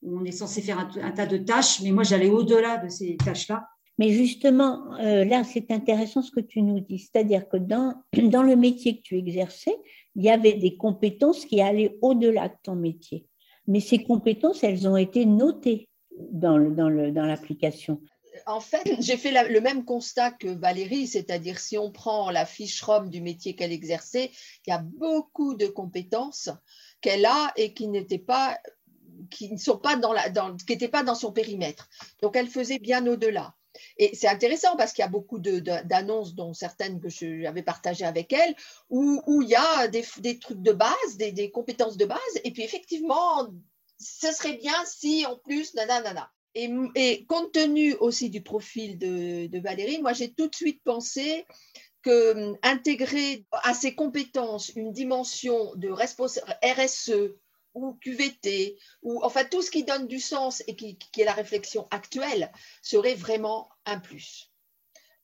où 0.01 0.17
on 0.17 0.23
est 0.23 0.31
censé 0.31 0.61
faire 0.61 0.79
un, 0.79 1.11
tas 1.11 1.25
de 1.25 1.35
tâches, 1.39 1.81
mais 1.81 1.91
moi, 1.91 2.03
j'allais 2.03 2.29
au-delà 2.29 2.77
de 2.77 2.87
ces 2.87 3.17
tâches-là. 3.17 3.67
Mais 3.97 4.11
justement, 4.11 4.95
euh, 5.01 5.25
là, 5.25 5.43
c'est 5.43 5.69
intéressant 5.69 6.21
ce 6.21 6.31
que 6.31 6.39
tu 6.39 6.61
nous 6.61 6.79
dis, 6.79 6.99
c'est-à-dire 6.99 7.49
que 7.49 7.57
dans 7.57 8.01
le 8.13 8.55
métier 8.55 8.99
que 8.99 9.01
tu 9.01 9.17
exerçais, 9.17 9.75
il 10.15 10.23
y 10.23 10.29
avait 10.29 10.53
des 10.53 10.77
compétences 10.77 11.43
qui 11.43 11.59
allaient 11.59 11.97
au-delà 12.01 12.47
de 12.47 12.55
ton 12.63 12.77
métier. 12.77 13.27
Mais 13.67 13.81
ces 13.81 14.01
compétences, 14.01 14.63
elles 14.63 14.87
ont 14.87 14.95
été 14.95 15.25
notées 15.25 15.88
dans, 16.19 16.57
l'application 16.57 18.01
en 18.45 18.61
fait, 18.61 18.83
j'ai 18.99 19.17
fait 19.17 19.49
le 19.49 19.59
même 19.59 19.85
constat 19.85 20.31
que 20.31 20.47
Valérie, 20.47 21.07
c'est-à-dire 21.07 21.59
si 21.59 21.77
on 21.77 21.91
prend 21.91 22.31
la 22.31 22.45
fiche 22.45 22.81
ROM 22.81 23.09
du 23.09 23.21
métier 23.21 23.55
qu'elle 23.55 23.71
exerçait, 23.71 24.31
il 24.65 24.69
y 24.69 24.73
a 24.73 24.79
beaucoup 24.79 25.55
de 25.55 25.67
compétences 25.67 26.49
qu'elle 27.01 27.25
a 27.25 27.51
et 27.57 27.73
qui 27.73 27.87
n'étaient 27.87 28.19
pas 28.19 28.57
qui 29.29 29.51
ne 29.51 29.57
sont 29.57 29.77
pas 29.77 29.97
dans 29.97 30.13
la, 30.13 30.29
qui 30.29 30.71
n'étaient 30.71 30.87
pas 30.87 31.03
dans 31.03 31.15
son 31.15 31.31
périmètre. 31.31 31.89
Donc 32.21 32.35
elle 32.37 32.47
faisait 32.47 32.79
bien 32.79 33.05
au-delà. 33.05 33.55
Et 33.97 34.15
c'est 34.15 34.27
intéressant 34.27 34.75
parce 34.75 34.93
qu'il 34.93 35.03
y 35.03 35.05
a 35.05 35.09
beaucoup 35.09 35.39
d'annonces, 35.39 36.35
dont 36.35 36.53
certaines 36.53 36.99
que 36.99 37.09
j'avais 37.09 37.63
partagées 37.63 38.05
avec 38.05 38.33
elle, 38.33 38.55
où, 38.89 39.41
il 39.41 39.49
y 39.49 39.55
a 39.55 39.87
des, 39.87 40.39
trucs 40.39 40.61
de 40.61 40.71
base, 40.71 41.17
des, 41.17 41.31
des, 41.31 41.51
compétences 41.51 41.97
de 41.97 42.05
base, 42.05 42.19
et 42.43 42.51
puis 42.51 42.63
effectivement, 42.63 43.47
ce 43.99 44.31
serait 44.31 44.57
bien 44.57 44.73
si 44.85 45.25
en 45.25 45.37
plus, 45.37 45.73
nanana. 45.73 46.31
Et, 46.55 47.25
compte 47.27 47.51
tenu 47.51 47.93
aussi 47.95 48.29
du 48.29 48.41
profil 48.41 48.97
de, 48.97 49.59
Valérie, 49.59 50.01
moi 50.01 50.13
j'ai 50.13 50.33
tout 50.33 50.47
de 50.47 50.55
suite 50.55 50.81
pensé 50.83 51.45
que 52.01 52.55
intégrer 52.63 53.45
à 53.51 53.73
ses 53.73 53.93
compétences 53.93 54.69
une 54.69 54.91
dimension 54.91 55.75
de 55.75 55.89
RSE 55.91 57.35
ou 57.75 57.93
QVT, 58.01 58.77
ou 59.03 59.23
enfin 59.23 59.45
tout 59.45 59.61
ce 59.61 59.69
qui 59.69 59.83
donne 59.83 60.07
du 60.07 60.19
sens 60.19 60.63
et 60.65 60.75
qui, 60.75 60.97
est 61.17 61.23
la 61.23 61.33
réflexion 61.33 61.87
actuelle, 61.91 62.51
serait 62.81 63.15
vraiment 63.15 63.69
un 63.85 63.99
plus. 63.99 64.51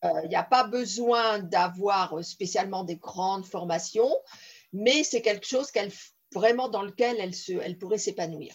Euh, 0.03 0.21
il 0.23 0.29
n'y 0.29 0.35
a 0.35 0.43
pas 0.43 0.65
besoin 0.65 1.39
d'avoir 1.39 2.23
spécialement 2.23 2.83
des 2.83 2.97
grandes 2.97 3.45
formations, 3.45 4.15
mais 4.73 5.03
c'est 5.03 5.23
quelque 5.23 5.47
chose 5.47 5.71
qu'elle, 5.71 5.91
vraiment 6.33 6.69
dans 6.69 6.83
lequel 6.83 7.17
elle 7.19 7.77
pourrait 7.77 7.97
s'épanouir. 7.97 8.53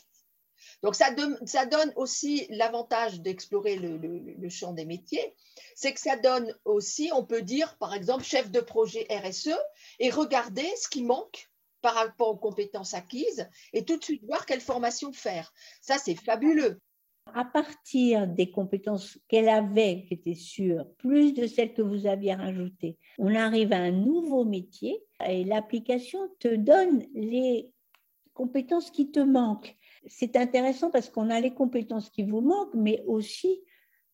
Donc, 0.83 0.95
ça, 0.95 1.11
donne 1.11 1.93
aussi 1.97 2.47
l'avantage 2.51 3.21
d'explorer 3.21 3.77
le, 3.77 4.49
champ 4.49 4.73
des 4.73 4.87
métiers, 4.87 5.35
c'est 5.75 5.93
que 5.93 6.01
ça 6.01 6.17
donne 6.17 6.55
aussi, 6.65 7.11
on 7.15 7.25
peut 7.25 7.43
dire, 7.43 7.77
par 7.79 7.95
exemple, 7.95 8.25
chef 8.25 8.51
de 8.51 8.61
projet 8.61 9.07
RSE 9.11 9.57
et 9.99 10.11
regarder 10.11 10.67
ce 10.77 10.89
qui 10.89 11.03
manque 11.03 11.51
par 11.83 11.95
rapport 11.95 12.29
aux 12.29 12.37
compétences 12.37 12.95
acquises 12.95 13.49
et 13.73 13.85
tout 13.85 13.99
de 13.99 14.05
suite 14.05 14.25
voir 14.25 14.47
quelle 14.47 14.61
formation 14.61 15.13
faire. 15.13 15.53
Ça, 15.81 15.99
c'est 15.99 16.15
fabuleux. 16.15 16.81
À 17.35 17.45
partir 17.45 18.27
des 18.27 18.51
compétences 18.51 19.19
qu'elle 19.29 19.49
avait, 19.49 20.05
qui 20.09 20.15
étaient 20.15 20.35
sûres, 20.35 20.87
plus 20.97 21.33
de 21.33 21.47
celles 21.47 21.75
que 21.75 21.83
vous 21.83 22.07
aviez 22.07 22.35
rajoutées, 22.35 22.97
on 23.19 23.35
arrive 23.35 23.73
à 23.73 23.79
un 23.79 23.93
nouveau 23.93 24.45
métier 24.45 25.01
et 25.27 25.45
l'application 25.45 26.19
te 26.39 26.49
donne 26.49 27.07
les 27.15 27.71
compétences 28.35 28.91
qui 28.91 29.11
te 29.11 29.21
manquent 29.21 29.77
c'est 30.07 30.37
intéressant 30.37 30.91
parce 30.91 31.09
qu'on 31.09 31.31
a 31.31 31.41
les 31.41 31.55
compétences 31.55 32.11
qui 32.11 32.23
vous 32.23 32.41
manquent, 32.41 32.75
mais 32.75 33.03
aussi 33.07 33.61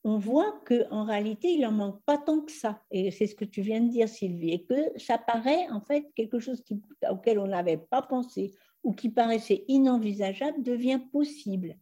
on 0.04 0.18
voit 0.18 0.62
qu'en 0.68 1.04
réalité, 1.04 1.48
il 1.48 1.62
n'en 1.62 1.72
manque 1.72 2.00
pas 2.04 2.16
tant 2.16 2.40
que 2.40 2.52
ça. 2.52 2.80
Et 2.92 3.10
c'est 3.10 3.26
ce 3.26 3.34
que 3.34 3.44
tu 3.44 3.60
viens 3.62 3.80
de 3.80 3.90
dire, 3.90 4.08
Sylvie, 4.08 4.52
et 4.52 4.62
que 4.62 4.96
ça 5.00 5.18
paraît 5.18 5.68
en 5.70 5.80
fait 5.80 6.06
quelque 6.14 6.38
chose 6.38 6.62
auquel 7.10 7.40
on 7.40 7.48
n'avait 7.48 7.76
pas 7.76 8.02
pensé 8.02 8.54
ou 8.84 8.92
qui 8.92 9.08
paraissait 9.08 9.64
inenvisageable 9.66 10.62
devient 10.62 11.00
possible. 11.12 11.74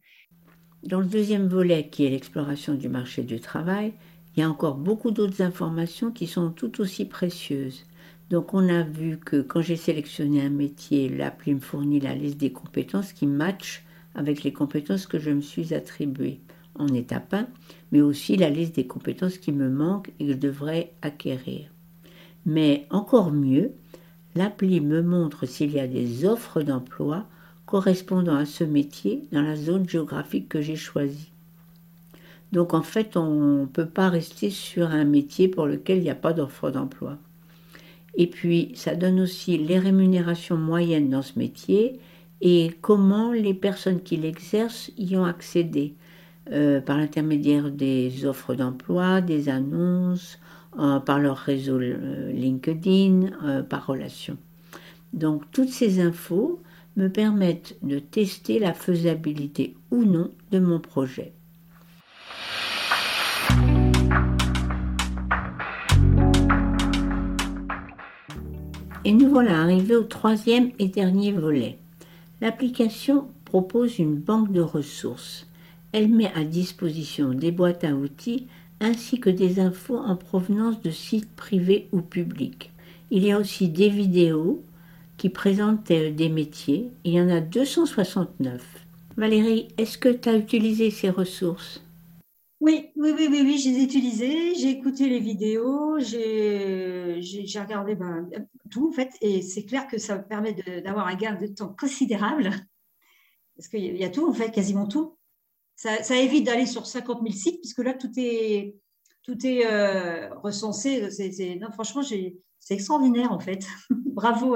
Dans 0.81 1.01
le 1.01 1.05
deuxième 1.05 1.47
volet, 1.47 1.87
qui 1.89 2.05
est 2.05 2.09
l'exploration 2.09 2.73
du 2.73 2.89
marché 2.89 3.21
du 3.21 3.39
travail, 3.39 3.93
il 4.35 4.39
y 4.39 4.43
a 4.43 4.49
encore 4.49 4.75
beaucoup 4.75 5.11
d'autres 5.11 5.43
informations 5.43 6.11
qui 6.11 6.25
sont 6.25 6.49
tout 6.49 6.81
aussi 6.81 7.05
précieuses. 7.05 7.85
Donc 8.31 8.55
on 8.55 8.67
a 8.69 8.81
vu 8.81 9.19
que 9.19 9.41
quand 9.41 9.61
j'ai 9.61 9.75
sélectionné 9.75 10.41
un 10.41 10.49
métier, 10.49 11.09
l'appli 11.09 11.53
me 11.53 11.59
fournit 11.59 11.99
la 11.99 12.15
liste 12.15 12.37
des 12.37 12.51
compétences 12.51 13.13
qui 13.13 13.27
matchent 13.27 13.85
avec 14.15 14.43
les 14.43 14.53
compétences 14.53 15.07
que 15.07 15.19
je 15.19 15.31
me 15.31 15.41
suis 15.41 15.73
attribuées 15.73 16.39
en 16.77 16.87
étape 16.87 17.33
1, 17.33 17.47
mais 17.91 18.01
aussi 18.01 18.35
la 18.35 18.49
liste 18.49 18.75
des 18.75 18.87
compétences 18.87 19.37
qui 19.37 19.51
me 19.51 19.69
manquent 19.69 20.11
et 20.19 20.25
que 20.25 20.31
je 20.33 20.37
devrais 20.37 20.91
acquérir. 21.01 21.69
Mais 22.45 22.85
encore 22.89 23.31
mieux, 23.31 23.71
l'appli 24.35 24.81
me 24.81 25.01
montre 25.01 25.45
s'il 25.45 25.71
y 25.71 25.79
a 25.79 25.87
des 25.87 26.25
offres 26.25 26.61
d'emploi 26.61 27.25
correspondant 27.65 28.35
à 28.35 28.45
ce 28.45 28.63
métier 28.63 29.23
dans 29.31 29.41
la 29.41 29.55
zone 29.55 29.89
géographique 29.89 30.49
que 30.49 30.61
j'ai 30.61 30.75
choisie. 30.75 31.31
Donc 32.51 32.73
en 32.73 32.83
fait, 32.83 33.17
on 33.17 33.61
ne 33.61 33.65
peut 33.65 33.87
pas 33.87 34.09
rester 34.09 34.49
sur 34.49 34.87
un 34.87 35.03
métier 35.03 35.47
pour 35.47 35.65
lequel 35.65 35.97
il 35.97 36.03
n'y 36.03 36.09
a 36.09 36.15
pas 36.15 36.33
d'offre 36.33 36.69
d'emploi. 36.69 37.17
Et 38.17 38.27
puis, 38.27 38.71
ça 38.75 38.95
donne 38.95 39.19
aussi 39.19 39.57
les 39.57 39.79
rémunérations 39.79 40.57
moyennes 40.57 41.09
dans 41.09 41.21
ce 41.21 41.37
métier 41.37 41.99
et 42.41 42.71
comment 42.81 43.31
les 43.31 43.53
personnes 43.53 44.01
qui 44.01 44.17
l'exercent 44.17 44.91
y 44.97 45.15
ont 45.15 45.25
accédé 45.25 45.95
euh, 46.51 46.79
par 46.79 46.97
l'intermédiaire 46.97 47.71
des 47.71 48.25
offres 48.25 48.53
d'emploi, 48.53 49.21
des 49.21 49.49
annonces, 49.49 50.37
euh, 50.77 50.99
par 50.99 51.19
leur 51.19 51.37
réseau 51.37 51.79
euh, 51.79 52.31
LinkedIn, 52.31 53.63
par 53.69 53.87
relation. 53.87 54.37
Donc 55.13 55.43
toutes 55.51 55.69
ces 55.69 55.99
infos 56.01 56.61
me 56.97 57.07
permettent 57.07 57.77
de 57.81 57.99
tester 57.99 58.59
la 58.59 58.73
faisabilité 58.73 59.75
ou 59.91 60.03
non 60.03 60.29
de 60.51 60.59
mon 60.59 60.79
projet. 60.79 61.33
Et 69.03 69.11
nous 69.11 69.29
voilà 69.29 69.61
arrivés 69.61 69.95
au 69.95 70.03
troisième 70.03 70.71
et 70.79 70.87
dernier 70.87 71.31
volet. 71.31 71.77
L'application 72.41 73.27
propose 73.45 73.99
une 73.99 74.15
banque 74.15 74.51
de 74.51 74.61
ressources. 74.61 75.47
Elle 75.91 76.09
met 76.09 76.31
à 76.33 76.43
disposition 76.43 77.33
des 77.33 77.51
boîtes 77.51 77.83
à 77.83 77.93
outils 77.93 78.47
ainsi 78.81 79.19
que 79.19 79.29
des 79.29 79.59
infos 79.59 79.97
en 79.97 80.15
provenance 80.15 80.81
de 80.81 80.91
sites 80.91 81.33
privés 81.35 81.87
ou 81.91 82.01
publics. 82.01 82.71
Il 83.11 83.23
y 83.23 83.31
a 83.31 83.39
aussi 83.39 83.69
des 83.69 83.89
vidéos 83.89 84.63
qui 85.17 85.29
présentent 85.29 85.87
des 85.87 86.29
métiers. 86.29 86.89
Il 87.05 87.13
y 87.13 87.21
en 87.21 87.29
a 87.29 87.39
269. 87.39 88.61
Valérie, 89.15 89.69
est-ce 89.77 89.97
que 89.97 90.09
tu 90.09 90.27
as 90.27 90.35
utilisé 90.35 90.91
ces 90.91 91.09
ressources? 91.09 91.84
Oui, 92.61 92.91
oui, 92.95 93.11
oui, 93.15 93.27
oui, 93.29 93.41
oui, 93.43 93.57
je 93.57 93.69
les 93.69 93.79
ai 93.79 93.83
utilisées, 93.83 94.55
j'ai 94.55 94.69
écouté 94.69 95.09
les 95.09 95.19
vidéos, 95.19 95.99
j'ai 95.99 97.19
regardé 97.59 97.95
ben, 97.95 98.29
tout 98.71 98.89
en 98.89 98.91
fait, 98.93 99.11
et 99.21 99.41
c'est 99.41 99.65
clair 99.65 99.87
que 99.87 99.97
ça 99.97 100.17
permet 100.17 100.53
d'avoir 100.81 101.07
un 101.07 101.15
gain 101.15 101.35
de 101.35 101.47
temps 101.47 101.75
considérable, 101.77 102.51
parce 103.57 103.67
qu'il 103.67 103.97
y 103.97 104.03
a 104.03 104.09
tout 104.09 104.27
en 104.27 104.33
fait, 104.33 104.51
quasiment 104.51 104.87
tout. 104.87 105.17
Ça, 105.75 106.15
évite 106.15 106.45
d'aller 106.45 106.65
sur 106.65 106.85
50 106.87 107.21
000 107.21 107.33
sites, 107.33 107.59
puisque 107.59 107.79
là, 107.79 107.93
tout 107.93 108.11
est, 108.15 108.77
tout 109.23 109.45
est 109.45 109.65
euh, 109.65 110.33
recensé. 110.35 111.01
non, 111.59 111.71
franchement, 111.71 112.03
c'est 112.03 112.73
extraordinaire 112.73 113.33
en 113.33 113.39
fait. 113.39 113.67
Bravo 113.89 114.55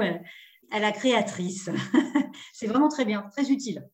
à 0.70 0.78
la 0.78 0.92
créatrice. 0.92 1.68
c'est 2.54 2.66
vraiment 2.66 2.88
très 2.88 3.04
bien, 3.04 3.28
très 3.32 3.50
utile. 3.50 3.86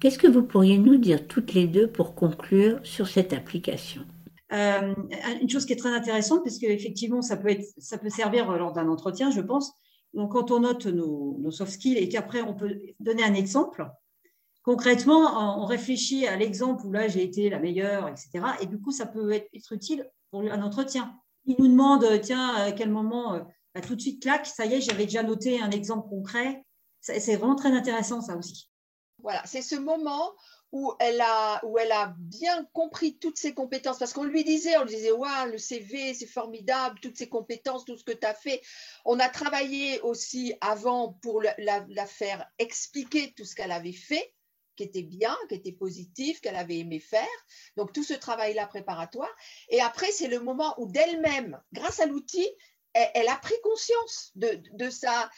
Qu'est-ce 0.00 0.18
que 0.18 0.26
vous 0.26 0.42
pourriez 0.42 0.78
nous 0.78 0.96
dire 0.96 1.28
toutes 1.28 1.52
les 1.52 1.66
deux 1.66 1.86
pour 1.86 2.14
conclure 2.14 2.80
sur 2.82 3.06
cette 3.06 3.34
application? 3.34 4.02
Euh, 4.50 4.94
Une 5.42 5.50
chose 5.50 5.66
qui 5.66 5.74
est 5.74 5.76
très 5.76 5.92
intéressante, 5.92 6.42
parce 6.42 6.56
qu'effectivement, 6.56 7.20
ça 7.20 7.36
peut, 7.36 7.54
ça 7.76 7.98
peut 7.98 8.08
servir 8.08 8.50
lors 8.50 8.72
d'un 8.72 8.88
entretien, 8.88 9.30
je 9.30 9.42
pense. 9.42 9.74
Donc, 10.14 10.32
quand 10.32 10.50
on 10.50 10.60
note 10.60 10.86
nos, 10.86 11.50
soft 11.50 11.72
skills 11.72 11.98
et 11.98 12.08
qu'après, 12.08 12.40
on 12.40 12.54
peut 12.54 12.80
donner 12.98 13.22
un 13.22 13.34
exemple, 13.34 13.86
concrètement, 14.62 15.60
on 15.60 15.66
réfléchit 15.66 16.26
à 16.26 16.34
l'exemple 16.36 16.86
où 16.86 16.92
là, 16.92 17.06
j'ai 17.06 17.22
été 17.22 17.50
la 17.50 17.58
meilleure, 17.58 18.08
etc. 18.08 18.30
Et 18.62 18.66
du 18.66 18.80
coup, 18.80 18.92
ça 18.92 19.04
peut 19.04 19.30
être, 19.32 19.72
utile 19.72 20.10
pour 20.30 20.40
un 20.40 20.62
entretien. 20.62 21.14
Il 21.44 21.56
nous 21.58 21.68
demande, 21.68 22.06
tiens, 22.22 22.54
à 22.54 22.72
quel 22.72 22.90
moment, 22.90 23.34
euh, 23.34 23.40
bah, 23.74 23.82
tout 23.82 23.96
de 23.96 24.00
suite, 24.00 24.22
clac, 24.22 24.46
ça 24.46 24.64
y 24.64 24.74
est, 24.74 24.80
j'avais 24.80 25.04
déjà 25.04 25.22
noté 25.22 25.60
un 25.60 25.70
exemple 25.70 26.08
concret. 26.08 26.64
C'est 27.00 27.36
vraiment 27.36 27.54
très 27.54 27.72
intéressant, 27.72 28.22
ça 28.22 28.36
aussi. 28.36 28.69
Voilà, 29.22 29.42
c'est 29.46 29.62
ce 29.62 29.76
moment 29.76 30.32
où 30.72 30.94
elle 31.00 31.20
a, 31.20 32.14
bien 32.18 32.64
compris 32.72 33.18
toutes 33.18 33.38
ses 33.38 33.54
compétences, 33.54 33.98
parce 33.98 34.12
qu'on 34.12 34.24
lui 34.24 34.44
disait, 34.44 34.76
on 34.76 34.84
lui 34.84 34.94
disait, 34.94 35.10
le 35.50 35.58
CV, 35.58 36.14
c'est 36.14 36.26
formidable, 36.26 37.00
toutes 37.00 37.16
ses 37.16 37.28
compétences, 37.28 37.84
tout 37.84 37.96
ce 37.96 38.04
que 38.04 38.12
tu 38.12 38.26
as 38.26 38.34
fait. 38.34 38.62
On 39.04 39.18
a 39.18 39.28
travaillé 39.28 40.00
aussi 40.02 40.54
avant 40.60 41.14
pour 41.22 41.42
la, 41.42 41.54
la 41.58 42.06
faire 42.06 42.46
expliquer 42.58 43.32
tout 43.36 43.44
ce 43.44 43.54
qu'elle 43.54 43.72
avait 43.72 43.92
fait, 43.92 44.32
qui 44.76 44.84
était 44.84 45.02
bien, 45.02 45.36
qui 45.48 45.56
était 45.56 45.72
positif, 45.72 46.40
qu'elle 46.40 46.56
avait 46.56 46.78
aimé 46.78 47.00
faire. 47.00 47.26
Donc 47.76 47.92
tout 47.92 48.04
ce 48.04 48.14
travail-là 48.14 48.66
préparatoire. 48.66 49.34
Et 49.68 49.80
après, 49.80 50.10
c'est 50.12 50.28
le 50.28 50.40
moment 50.40 50.74
où 50.78 50.86
d'elle-même, 50.86 51.60
grâce 51.72 52.00
à 52.00 52.06
l'outil, 52.06 52.48
elle, 52.94 53.28
a 53.28 53.36
pris 53.36 53.54
conscience 53.62 54.32
de, 54.34 54.90
sa, 54.90 55.30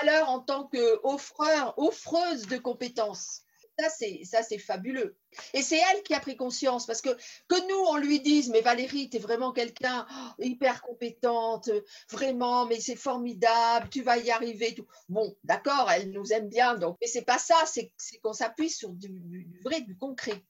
valeur 0.00 0.28
en 0.28 0.40
tant 0.40 0.68
qu'offreur, 0.68 1.74
offreuse 1.76 2.46
de 2.46 2.58
compétences. 2.58 3.42
Ça, 3.78 4.42
c'est, 4.42 4.58
fabuleux. 4.58 5.16
Et 5.54 5.62
c'est 5.62 5.78
elle 5.78 6.02
qui 6.02 6.14
a 6.14 6.20
pris 6.20 6.36
conscience 6.36 6.86
parce 6.86 7.00
que 7.00 7.08
que 7.48 7.68
nous, 7.68 7.84
on 7.88 7.96
lui 7.96 8.20
dise, 8.20 8.50
mais 8.50 8.60
Valérie, 8.60 9.08
tu 9.08 9.16
es 9.16 9.20
vraiment 9.20 9.52
quelqu'un 9.52 10.06
oh, 10.10 10.42
hyper 10.42 10.82
compétente, 10.82 11.70
vraiment, 12.10 12.66
mais 12.66 12.80
c'est 12.80 12.96
formidable, 12.96 13.88
tu 13.90 14.02
vas 14.02 14.18
y 14.18 14.30
arriver. 14.30 14.74
Tout. 14.74 14.86
Bon, 15.08 15.34
d'accord, 15.42 15.90
elle 15.90 16.10
nous 16.10 16.32
aime 16.32 16.48
bien, 16.48 16.76
donc, 16.76 16.96
mais 17.00 17.06
c'est 17.06 17.24
pas 17.24 17.38
ça, 17.38 17.56
c'est, 17.66 17.92
qu'on 18.22 18.34
s'appuie 18.34 18.70
sur 18.70 18.90
du, 18.90 19.08
du, 19.08 19.60
vrai, 19.64 19.80
du 19.80 19.96
concret. 19.96 20.44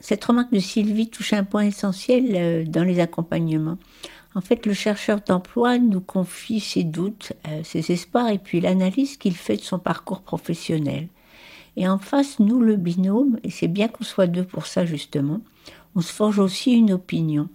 Cette 0.00 0.24
remarque 0.24 0.52
de 0.52 0.60
Sylvie 0.60 1.10
touche 1.10 1.32
un 1.32 1.44
point 1.44 1.64
essentiel 1.64 2.36
euh, 2.36 2.64
dans 2.64 2.84
les 2.84 3.00
accompagnements. 3.00 3.78
En 4.34 4.40
fait, 4.40 4.66
le 4.66 4.74
chercheur 4.74 5.20
d'emploi 5.20 5.78
nous 5.78 6.00
confie 6.00 6.60
ses 6.60 6.84
doutes, 6.84 7.32
euh, 7.48 7.62
ses 7.64 7.90
espoirs 7.92 8.28
et 8.28 8.38
puis 8.38 8.60
l'analyse 8.60 9.16
qu'il 9.16 9.36
fait 9.36 9.56
de 9.56 9.62
son 9.62 9.78
parcours 9.78 10.20
professionnel. 10.20 11.08
Et 11.76 11.88
en 11.88 11.98
face, 11.98 12.38
nous, 12.38 12.60
le 12.60 12.76
binôme, 12.76 13.38
et 13.42 13.50
c'est 13.50 13.68
bien 13.68 13.88
qu'on 13.88 14.04
soit 14.04 14.26
deux 14.26 14.44
pour 14.44 14.66
ça 14.66 14.84
justement, 14.84 15.40
on 15.94 16.00
se 16.00 16.12
forge 16.12 16.38
aussi 16.38 16.72
une 16.72 16.92
opinion. 16.92 17.48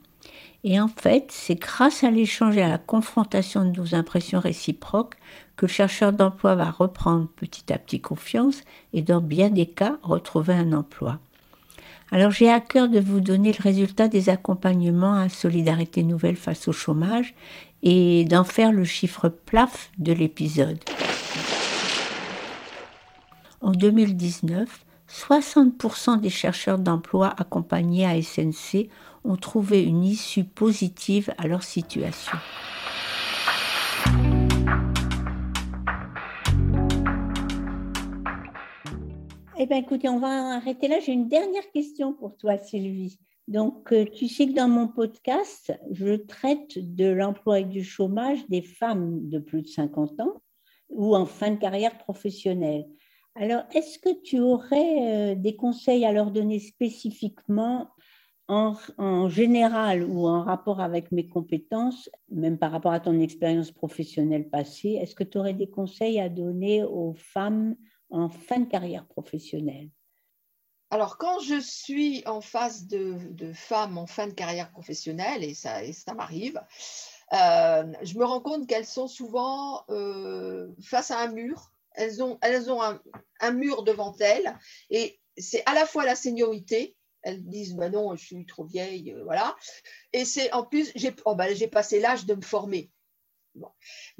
Et 0.63 0.79
en 0.79 0.87
fait, 0.87 1.27
c'est 1.29 1.55
grâce 1.55 2.03
à 2.03 2.11
l'échange 2.11 2.55
et 2.55 2.61
à 2.61 2.69
la 2.69 2.77
confrontation 2.77 3.65
de 3.65 3.77
nos 3.77 3.95
impressions 3.95 4.39
réciproques 4.39 5.15
que 5.57 5.65
le 5.65 5.71
chercheur 5.71 6.13
d'emploi 6.13 6.55
va 6.55 6.71
reprendre 6.71 7.27
petit 7.35 7.71
à 7.71 7.77
petit 7.77 7.99
confiance 7.99 8.61
et 8.93 9.01
dans 9.01 9.21
bien 9.21 9.49
des 9.49 9.65
cas 9.65 9.97
retrouver 10.03 10.53
un 10.53 10.71
emploi. 10.71 11.19
Alors 12.13 12.29
j'ai 12.29 12.47
à 12.47 12.59
cœur 12.59 12.89
de 12.89 12.99
vous 12.99 13.21
donner 13.21 13.51
le 13.53 13.63
résultat 13.63 14.07
des 14.07 14.29
accompagnements 14.29 15.15
à 15.15 15.29
Solidarité 15.29 16.03
Nouvelle 16.03 16.35
face 16.35 16.67
au 16.67 16.71
chômage 16.71 17.33
et 17.81 18.23
d'en 18.25 18.43
faire 18.43 18.71
le 18.71 18.83
chiffre 18.83 19.29
plaf 19.29 19.89
de 19.97 20.13
l'épisode. 20.13 20.77
En 23.61 23.71
2019, 23.71 24.85
60% 25.09 26.19
des 26.19 26.29
chercheurs 26.29 26.77
d'emploi 26.77 27.33
accompagnés 27.35 28.05
à 28.05 28.21
SNC 28.21 28.89
ont 29.23 29.35
trouvé 29.35 29.81
une 29.81 30.03
issue 30.03 30.43
positive 30.43 31.33
à 31.39 31.47
leur 31.47 31.63
situation. 31.63 32.37
Eh 39.63 39.65
bien, 39.65 39.77
écoutez, 39.77 40.09
on 40.09 40.19
va 40.19 40.55
arrêter 40.55 40.89
là. 40.89 40.99
J'ai 40.99 41.13
une 41.13 41.29
dernière 41.29 41.71
question 41.71 42.11
pour 42.11 42.35
toi, 42.35 42.57
Sylvie. 42.57 43.17
Donc, 43.47 43.93
euh, 43.93 44.03
tu 44.03 44.27
sais 44.27 44.45
que 44.45 44.51
dans 44.51 44.67
mon 44.67 44.89
podcast, 44.89 45.71
je 45.89 46.15
traite 46.15 46.77
de 46.77 47.05
l'emploi 47.05 47.61
et 47.61 47.63
du 47.63 47.81
chômage 47.81 48.45
des 48.49 48.61
femmes 48.61 49.29
de 49.29 49.39
plus 49.39 49.61
de 49.61 49.67
50 49.69 50.19
ans 50.19 50.41
ou 50.89 51.15
en 51.15 51.25
fin 51.25 51.51
de 51.51 51.55
carrière 51.55 51.97
professionnelle. 51.97 52.83
Alors, 53.35 53.63
est-ce 53.73 53.99
que 53.99 54.21
tu 54.21 54.41
aurais 54.41 55.31
euh, 55.31 55.35
des 55.35 55.55
conseils 55.55 56.03
à 56.03 56.11
leur 56.11 56.31
donner 56.31 56.59
spécifiquement 56.59 57.87
en, 58.49 58.73
en, 58.97 59.29
général 59.29 60.03
ou 60.03 60.27
en 60.27 60.43
rapport 60.43 60.81
avec 60.81 61.13
mes 61.13 61.29
compétences, 61.29 62.09
même 62.29 62.57
par 62.57 62.73
rapport 62.73 62.91
à 62.91 62.99
ton 62.99 63.17
expérience 63.17 63.71
professionnelle 63.71 64.49
passée? 64.49 64.99
Est-ce 65.01 65.15
que 65.15 65.23
tu 65.23 65.37
aurais 65.37 65.53
des 65.53 65.69
conseils 65.69 66.19
à 66.19 66.27
donner 66.27 66.83
aux 66.83 67.13
femmes 67.13 67.77
en 68.13 68.29
fin 68.29 68.59
de 68.59 68.69
carrière 68.69 69.05
professionnelle 69.07 69.89
alors, 70.93 71.17
quand 71.17 71.39
je 71.39 71.59
suis 71.59 72.21
en 72.27 72.39
face 72.39 72.85
de, 72.85 73.51
femmes 73.55 73.97
en 73.97 74.05
fin 74.05 74.27
de 74.27 74.33
carrière 74.33 74.69
professionnelle, 74.69 75.43
et 75.43 75.55
ça, 75.55 75.91
ça 75.91 76.13
m'arrive, 76.13 76.61
euh, 77.33 77.91
je 78.03 78.15
me 78.15 78.23
rends 78.23 78.41
compte 78.41 78.67
qu'elles 78.67 78.85
sont 78.85 79.07
souvent 79.07 79.85
euh, 79.89 80.67
face 80.83 81.09
à 81.09 81.19
un 81.21 81.31
mur. 81.31 81.71
Elles 81.93 82.21
ont, 82.21 82.37
elles 82.43 82.71
ont 82.71 82.79
un, 82.83 83.51
mur 83.53 83.81
devant 83.81 84.15
elles, 84.19 84.55
et 84.91 85.19
c'est 85.35 85.63
à 85.65 85.73
la 85.73 85.87
fois 85.87 86.05
la 86.05 86.15
seniorité. 86.15 86.95
Elles 87.23 87.43
disent, 87.43 87.73
bah 87.75 87.89
non, 87.89 88.15
je 88.15 88.23
suis 88.23 88.45
trop 88.45 88.65
vieille, 88.65 89.13
euh, 89.13 89.23
voilà. 89.23 89.55
Et 90.11 90.25
c'est 90.25 90.53
en 90.53 90.63
plus, 90.63 90.91
j'ai 90.93 91.15
oh, 91.25 91.33
bah, 91.33 91.47
passé 91.71 91.99
l'âge 91.99 92.27
de 92.27 92.35
me 92.35 92.41
former. 92.43 92.91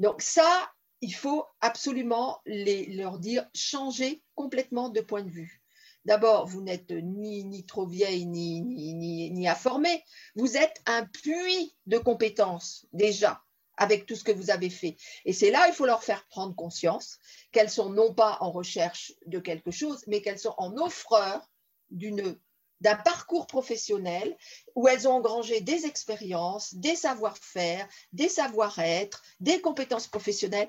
Donc 0.00 0.22
ça, 0.22 0.72
il 1.04 1.14
faut 1.14 1.44
absolument 1.60 2.40
leur 2.46 3.18
dire 3.18 3.46
changer 3.54 4.22
complètement 4.34 4.88
de 4.88 5.02
point 5.02 5.22
de 5.22 5.28
vue. 5.28 5.60
D'abord, 6.06 6.46
vous 6.46 6.62
n'êtes 6.62 6.90
ni, 6.90 7.66
trop 7.66 7.86
vieille 7.86 8.24
ni, 8.24 9.46
informée. 9.46 10.02
Vous 10.34 10.56
êtes 10.56 10.80
un 10.86 11.04
puits 11.04 11.76
de 11.84 11.98
compétences 11.98 12.86
déjà 12.94 13.42
avec 13.76 14.06
tout 14.06 14.16
ce 14.16 14.24
que 14.24 14.32
vous 14.32 14.50
avez 14.50 14.70
fait. 14.70 14.96
Et 15.26 15.34
c'est 15.34 15.50
là, 15.50 15.68
il 15.68 15.74
faut 15.74 15.84
leur 15.84 16.02
faire 16.02 16.26
prendre 16.28 16.56
conscience 16.56 17.18
qu'elles 17.52 17.70
sont 17.70 17.90
non 17.90 18.14
pas 18.14 18.38
en 18.40 18.50
recherche 18.50 19.12
de 19.26 19.40
quelque 19.40 19.72
chose, 19.72 20.04
mais 20.06 20.22
qu'elles 20.22 20.38
sont 20.38 20.54
en 20.56 20.74
offreur 20.78 21.50
d'une 21.90 22.38
d'un 22.84 22.96
parcours 22.96 23.46
professionnel 23.46 24.36
où 24.74 24.86
elles 24.88 25.08
ont 25.08 25.12
engrangé 25.12 25.62
des 25.62 25.86
expériences, 25.86 26.74
des 26.74 26.94
savoir-faire, 26.94 27.88
des 28.12 28.28
savoir-être, 28.28 29.22
des 29.40 29.62
compétences 29.62 30.06
professionnelles. 30.06 30.68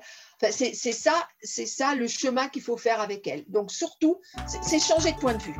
c'est 0.50 0.74
ça, 0.74 1.28
c'est 1.42 1.66
ça 1.66 1.94
le 1.94 2.08
chemin 2.08 2.48
qu'il 2.48 2.62
faut 2.62 2.78
faire 2.78 3.02
avec 3.02 3.26
elles. 3.26 3.44
Donc 3.48 3.70
surtout, 3.70 4.18
c'est 4.62 4.78
changer 4.78 5.12
de 5.12 5.18
point 5.18 5.34
de 5.34 5.42
vue, 5.42 5.56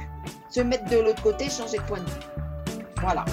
se 0.50 0.60
mettre 0.60 0.88
de 0.88 0.96
l'autre 0.96 1.22
côté, 1.22 1.50
changer 1.50 1.76
de 1.76 1.82
point 1.82 2.00
de 2.00 2.08
vue. 2.08 2.20
Voilà. 3.02 3.26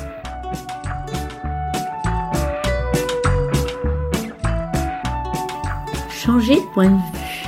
Changer 6.10 6.56
de 6.56 6.74
point 6.74 6.90
de 6.90 6.98
vue. 6.98 7.48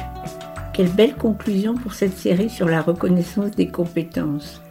Quelle 0.74 0.90
belle 0.90 1.16
conclusion 1.18 1.76
pour 1.76 1.94
cette 1.94 2.18
série 2.18 2.50
sur 2.50 2.68
la 2.68 2.82
reconnaissance 2.82 3.52
des 3.52 3.68
compétences. 3.68 4.62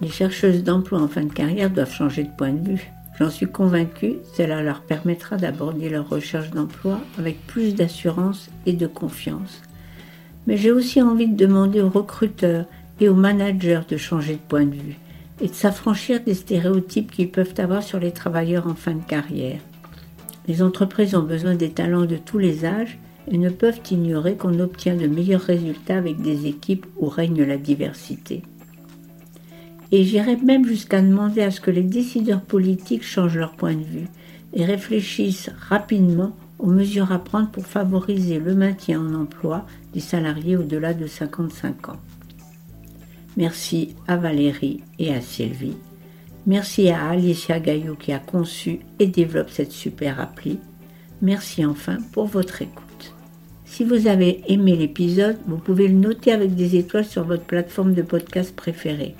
Les 0.00 0.10
chercheuses 0.10 0.62
d'emploi 0.62 1.00
en 1.00 1.08
fin 1.08 1.24
de 1.24 1.32
carrière 1.32 1.70
doivent 1.70 1.92
changer 1.92 2.22
de 2.24 2.30
point 2.36 2.52
de 2.52 2.68
vue. 2.68 2.92
J'en 3.18 3.30
suis 3.30 3.48
convaincue, 3.48 4.14
cela 4.36 4.62
leur 4.62 4.82
permettra 4.82 5.36
d'aborder 5.36 5.88
leur 5.88 6.08
recherche 6.08 6.50
d'emploi 6.50 7.00
avec 7.18 7.44
plus 7.48 7.74
d'assurance 7.74 8.48
et 8.64 8.74
de 8.74 8.86
confiance. 8.86 9.60
Mais 10.46 10.56
j'ai 10.56 10.70
aussi 10.70 11.02
envie 11.02 11.26
de 11.26 11.36
demander 11.36 11.80
aux 11.80 11.88
recruteurs 11.88 12.66
et 13.00 13.08
aux 13.08 13.14
managers 13.14 13.80
de 13.88 13.96
changer 13.96 14.34
de 14.34 14.48
point 14.48 14.66
de 14.66 14.74
vue 14.74 14.98
et 15.40 15.48
de 15.48 15.54
s'affranchir 15.54 16.22
des 16.22 16.34
stéréotypes 16.34 17.10
qu'ils 17.10 17.30
peuvent 17.30 17.54
avoir 17.58 17.82
sur 17.82 17.98
les 17.98 18.12
travailleurs 18.12 18.68
en 18.68 18.74
fin 18.74 18.94
de 18.94 19.02
carrière. 19.02 19.60
Les 20.46 20.62
entreprises 20.62 21.14
ont 21.14 21.22
besoin 21.22 21.54
des 21.54 21.70
talents 21.70 22.06
de 22.06 22.16
tous 22.16 22.38
les 22.38 22.64
âges 22.64 22.98
et 23.30 23.36
ne 23.36 23.50
peuvent 23.50 23.80
ignorer 23.90 24.36
qu'on 24.36 24.60
obtient 24.60 24.94
de 24.94 25.06
meilleurs 25.06 25.42
résultats 25.42 25.98
avec 25.98 26.22
des 26.22 26.46
équipes 26.46 26.86
où 26.96 27.08
règne 27.08 27.42
la 27.42 27.58
diversité. 27.58 28.42
Et 29.90 30.04
j'irais 30.04 30.36
même 30.36 30.66
jusqu'à 30.66 31.00
demander 31.00 31.42
à 31.42 31.50
ce 31.50 31.60
que 31.60 31.70
les 31.70 31.82
décideurs 31.82 32.42
politiques 32.42 33.04
changent 33.04 33.38
leur 33.38 33.52
point 33.52 33.74
de 33.74 33.84
vue 33.84 34.08
et 34.52 34.64
réfléchissent 34.64 35.50
rapidement 35.68 36.36
aux 36.58 36.66
mesures 36.66 37.12
à 37.12 37.18
prendre 37.18 37.50
pour 37.50 37.66
favoriser 37.66 38.38
le 38.38 38.54
maintien 38.54 39.00
en 39.00 39.14
emploi 39.14 39.66
des 39.94 40.00
salariés 40.00 40.56
au-delà 40.56 40.92
de 40.94 41.06
55 41.06 41.90
ans. 41.90 42.00
Merci 43.36 43.94
à 44.08 44.16
Valérie 44.16 44.82
et 44.98 45.14
à 45.14 45.20
Sylvie. 45.20 45.76
Merci 46.46 46.90
à 46.90 47.10
Alicia 47.10 47.60
Gaillot 47.60 47.94
qui 47.94 48.12
a 48.12 48.18
conçu 48.18 48.80
et 48.98 49.06
développe 49.06 49.50
cette 49.50 49.72
super 49.72 50.20
appli. 50.20 50.58
Merci 51.22 51.64
enfin 51.64 51.98
pour 52.12 52.26
votre 52.26 52.62
écoute. 52.62 53.14
Si 53.64 53.84
vous 53.84 54.06
avez 54.08 54.42
aimé 54.48 54.74
l'épisode, 54.74 55.36
vous 55.46 55.58
pouvez 55.58 55.88
le 55.88 55.94
noter 55.94 56.32
avec 56.32 56.54
des 56.54 56.76
étoiles 56.76 57.04
sur 57.04 57.24
votre 57.24 57.44
plateforme 57.44 57.94
de 57.94 58.02
podcast 58.02 58.56
préférée. 58.56 59.14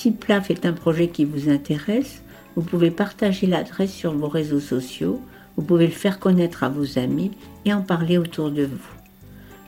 Si 0.00 0.10
PLAF 0.12 0.50
est 0.50 0.64
un 0.64 0.72
projet 0.72 1.08
qui 1.08 1.26
vous 1.26 1.50
intéresse, 1.50 2.22
vous 2.56 2.62
pouvez 2.62 2.90
partager 2.90 3.46
l'adresse 3.46 3.92
sur 3.92 4.14
vos 4.14 4.28
réseaux 4.28 4.58
sociaux, 4.58 5.20
vous 5.58 5.62
pouvez 5.62 5.86
le 5.86 5.92
faire 5.92 6.18
connaître 6.18 6.64
à 6.64 6.70
vos 6.70 6.98
amis 6.98 7.32
et 7.66 7.74
en 7.74 7.82
parler 7.82 8.16
autour 8.16 8.50
de 8.50 8.62
vous. 8.62 8.88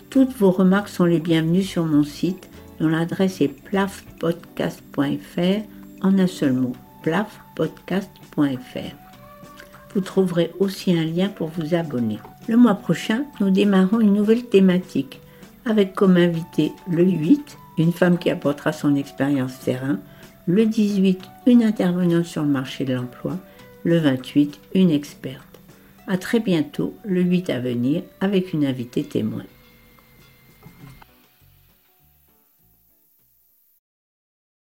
Toutes 0.08 0.32
vos 0.32 0.50
remarques 0.50 0.88
sont 0.88 1.04
les 1.04 1.18
bienvenues 1.18 1.62
sur 1.62 1.84
mon 1.84 2.02
site 2.02 2.48
dont 2.80 2.88
l'adresse 2.88 3.42
est 3.42 3.48
plafpodcast.fr 3.48 5.66
en 6.00 6.18
un 6.18 6.26
seul 6.26 6.54
mot, 6.54 6.72
plafpodcast.fr. 7.02 8.96
Vous 9.94 10.00
trouverez 10.00 10.50
aussi 10.58 10.96
un 10.96 11.04
lien 11.04 11.28
pour 11.28 11.48
vous 11.48 11.74
abonner. 11.74 12.20
Le 12.48 12.56
mois 12.56 12.76
prochain, 12.76 13.24
nous 13.40 13.50
démarrons 13.50 14.00
une 14.00 14.14
nouvelle 14.14 14.46
thématique 14.46 15.20
avec 15.66 15.92
comme 15.92 16.16
invité 16.16 16.72
le 16.90 17.04
8 17.04 17.58
une 17.78 17.92
femme 17.92 18.18
qui 18.18 18.30
apportera 18.30 18.72
son 18.72 18.94
expérience 18.96 19.58
terrain. 19.60 19.98
Le 20.48 20.66
18, 20.66 21.20
une 21.46 21.62
intervenante 21.62 22.24
sur 22.24 22.42
le 22.42 22.48
marché 22.48 22.84
de 22.84 22.94
l'emploi. 22.94 23.38
Le 23.84 23.98
28, 23.98 24.58
une 24.74 24.90
experte. 24.90 25.60
À 26.08 26.18
très 26.18 26.40
bientôt, 26.40 26.94
le 27.04 27.22
8 27.22 27.48
à 27.50 27.60
venir, 27.60 28.02
avec 28.20 28.52
une 28.52 28.66
invitée 28.66 29.04
témoin. 29.04 29.44